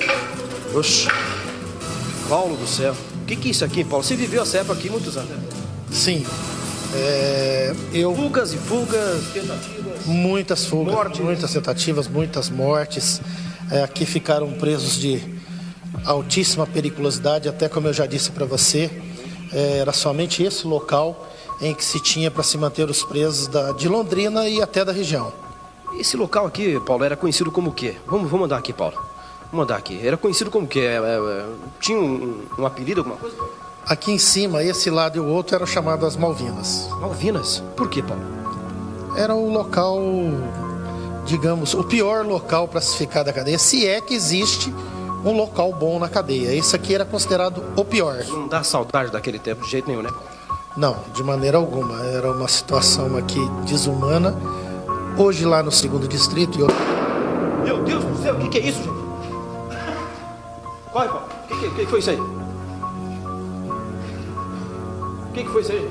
Oxi. 0.74 1.08
Paulo 2.30 2.56
do 2.56 2.68
céu. 2.68 2.96
O 3.22 3.26
que, 3.26 3.36
que 3.36 3.50
é 3.50 3.52
isso 3.52 3.66
aqui, 3.66 3.84
Paulo? 3.84 4.04
Você 4.04 4.16
viveu 4.16 4.42
a 4.42 4.46
CEPA 4.46 4.74
aqui 4.74 4.90
muitos 4.90 5.18
anos, 5.18 5.30
né? 5.30 5.38
Sim. 5.92 6.26
É, 6.94 7.76
eu... 7.94 8.16
Fugas 8.16 8.54
e 8.54 8.58
fugas, 8.58 9.24
tentativas. 9.34 10.06
Muitas 10.06 10.66
fugas, 10.66 10.94
mortes. 10.94 11.20
muitas 11.20 11.54
tentativas, 11.54 12.08
muitas 12.08 12.50
mortes. 12.50 13.22
É, 13.72 13.84
aqui 13.84 14.06
ficaram 14.06 14.52
presos 14.54 14.98
de 15.00 15.22
altíssima 16.06 16.66
periculosidade, 16.66 17.50
até 17.50 17.68
como 17.68 17.88
eu 17.88 17.94
já 17.94 18.06
disse 18.06 18.32
para 18.32 18.46
você, 18.46 18.90
é, 19.52 19.80
era 19.80 19.92
somente 19.92 20.42
esse 20.42 20.66
local 20.66 21.28
em 21.62 21.74
que 21.74 21.84
se 21.84 22.02
tinha 22.02 22.32
para 22.32 22.44
se 22.44 22.58
manter 22.58 22.90
os 22.90 23.04
presos 23.04 23.48
da, 23.48 23.74
de 23.74 23.88
Londrina 23.88 24.48
e 24.48 24.62
até 24.62 24.86
da 24.86 24.92
região. 24.92 25.32
Esse 25.98 26.16
local 26.16 26.46
aqui, 26.46 26.80
Paulo, 26.82 27.04
era 27.04 27.16
conhecido 27.16 27.52
como 27.52 27.70
o 27.70 27.74
quê? 27.74 27.98
Vamos, 28.06 28.30
vamos 28.30 28.46
andar 28.46 28.58
aqui, 28.58 28.72
Paulo. 28.72 28.98
Vamos 29.52 29.64
andar 29.66 29.78
aqui. 29.78 30.06
Era 30.06 30.18
conhecido 30.18 30.52
como 30.52 30.66
o 30.66 30.68
quê? 30.68 30.82
É, 30.82 30.98
é, 30.98 31.46
tinha 31.80 32.00
um, 32.00 32.44
um, 32.58 32.66
apelido, 32.66 33.02
alguma 33.02 33.18
coisa? 33.18 33.36
Aqui 33.86 34.12
em 34.12 34.20
cima, 34.20 34.64
esse 34.64 34.90
lado 34.90 35.18
e 35.18 35.20
o 35.20 35.26
outro 35.26 35.56
eram 35.56 35.66
chamados 35.66 36.16
Malvinas. 36.16 36.88
Malvinas? 37.00 37.64
Por 37.76 37.90
quê, 37.90 38.04
Paulo? 38.04 38.22
Era 39.18 39.34
o 39.34 39.50
local, 39.52 40.00
digamos, 41.26 41.74
o 41.74 41.84
pior 41.84 42.24
local 42.24 42.68
para 42.68 42.82
se 42.82 42.96
ficar 42.96 43.24
da 43.24 43.34
cadeia, 43.34 43.58
se 43.58 43.88
é 43.88 44.00
que 44.00 44.14
existe 44.14 44.74
um 45.26 45.36
local 45.36 45.74
bom 45.74 45.98
na 45.98 46.08
cadeia. 46.08 46.54
Esse 46.54 46.76
aqui 46.76 46.94
era 46.94 47.04
considerado 47.04 47.64
o 47.76 47.84
pior. 47.84 48.24
Não 48.28 48.48
dá 48.48 48.64
saudade 48.64 49.12
daquele 49.12 49.40
tempo 49.40 49.64
de 49.64 49.72
jeito 49.72 49.88
nenhum, 49.88 50.04
né? 50.04 50.12
Não, 50.78 50.98
de 51.14 51.24
maneira 51.24 51.58
alguma. 51.58 52.00
Era 52.06 52.32
uma 52.32 52.48
situação 52.48 53.18
aqui 53.18 53.40
desumana 53.66 54.38
hoje 55.18 55.46
lá 55.46 55.64
no 55.64 55.72
segundo 55.72 56.06
distrito. 56.08 56.58
E 56.58 56.62
eu... 56.62 56.68
Meu 57.64 57.84
Deus 57.84 58.04
do 58.04 58.18
céu, 58.22 58.36
o 58.36 58.40
que, 58.40 58.50
que, 58.50 58.58
é 58.58 58.62
isso, 58.62 58.84
gente? 58.84 59.00
Corre, 60.92 61.08
Paulo. 61.08 61.28
O 61.28 61.48
que, 61.48 61.56
que, 61.56 61.70
que, 61.76 61.86
foi 61.86 62.00
isso 62.00 62.10
aí? 62.10 62.20
O 62.20 62.40
que, 65.34 65.44
que 65.44 65.50
foi 65.50 65.62
isso 65.62 65.72
aí? 65.72 65.88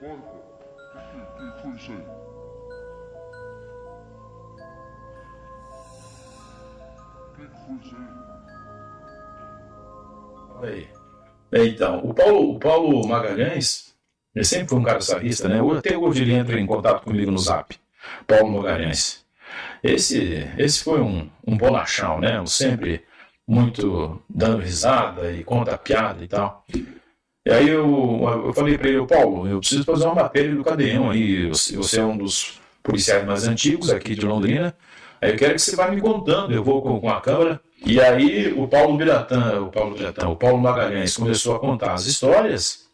Paulo. 0.00 0.22
O 0.94 0.98
que, 1.36 1.52
que 1.52 1.62
foi 1.62 1.76
isso 1.76 1.92
aí? 1.92 2.29
Aí. 10.62 10.86
É, 11.52 11.64
Então, 11.64 11.98
o 12.04 12.14
Paulo, 12.14 12.52
o 12.52 12.58
Paulo 12.58 13.06
Magalhães, 13.06 13.94
ele 14.34 14.44
sempre 14.44 14.68
foi 14.68 14.78
um 14.78 14.84
cara 14.84 15.00
sarrista, 15.00 15.48
né? 15.48 15.60
Até 15.76 15.96
hoje 15.96 16.22
ele 16.22 16.34
entra 16.34 16.58
em 16.58 16.66
contato 16.66 17.02
comigo 17.02 17.30
no 17.30 17.38
zap. 17.38 17.76
Paulo 18.26 18.62
Magalhães. 18.62 19.24
Esse, 19.82 20.48
esse 20.56 20.84
foi 20.84 21.00
um, 21.00 21.28
um 21.46 21.56
bonachão, 21.56 22.20
né? 22.20 22.40
Um 22.40 22.46
sempre 22.46 23.02
muito 23.46 24.22
dando 24.28 24.58
risada 24.58 25.32
e 25.32 25.42
conta 25.42 25.76
piada 25.76 26.22
e 26.22 26.28
tal. 26.28 26.64
E 27.44 27.50
aí 27.50 27.68
eu, 27.68 28.20
eu 28.46 28.52
falei 28.52 28.78
para 28.78 28.88
ele, 28.88 29.06
Paulo, 29.06 29.48
eu 29.48 29.58
preciso 29.58 29.82
fazer 29.84 30.04
uma 30.04 30.14
matéria 30.14 30.54
do 30.54 30.62
Cadeão 30.62 31.10
aí. 31.10 31.48
Você 31.48 31.98
é 31.98 32.04
um 32.04 32.16
dos 32.16 32.60
policiais 32.82 33.26
mais 33.26 33.48
antigos 33.48 33.90
aqui 33.90 34.14
de 34.14 34.24
Londrina. 34.24 34.76
Aí 35.20 35.32
eu 35.32 35.36
quero 35.36 35.54
que 35.54 35.58
você 35.58 35.74
vá 35.74 35.90
me 35.90 36.00
contando, 36.00 36.52
eu 36.52 36.62
vou 36.62 36.80
com, 36.80 37.00
com 37.00 37.10
a 37.10 37.20
câmera. 37.20 37.60
E 37.84 38.00
aí 38.00 38.52
o 38.52 38.68
Paulo 38.68 38.96
Biratã, 38.96 39.60
o 39.60 39.70
Paulo 39.70 39.96
Biratã, 39.96 40.28
o 40.28 40.36
Paulo 40.36 40.58
Magalhães 40.58 41.16
começou 41.16 41.56
a 41.56 41.58
contar 41.58 41.94
as 41.94 42.06
histórias. 42.06 42.88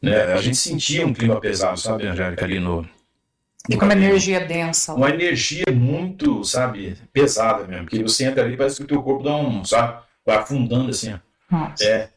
Né? 0.00 0.32
A 0.32 0.36
gente 0.38 0.56
sentia 0.56 1.06
um 1.06 1.12
clima 1.12 1.40
pesado, 1.40 1.78
sabe, 1.78 2.06
Angélica, 2.06 2.44
ali 2.44 2.58
no. 2.58 2.82
no 2.82 2.88
Fica 3.70 3.84
uma 3.84 3.92
energia 3.92 4.40
densa. 4.40 4.94
Uma 4.94 5.10
energia 5.10 5.64
muito, 5.72 6.42
sabe, 6.42 6.96
pesada 7.12 7.64
mesmo. 7.64 7.86
Que 7.86 8.02
você 8.02 8.24
entra 8.24 8.42
ali, 8.44 8.56
parece 8.56 8.78
que 8.78 8.82
o 8.82 8.86
teu 8.86 9.02
corpo 9.02 9.22
dá 9.22 9.36
um, 9.36 9.64
sabe, 9.64 10.02
vai 10.26 10.38
afundando 10.38 10.90
assim. 10.90 11.14
Nossa. 11.50 11.84
É. 11.84 12.10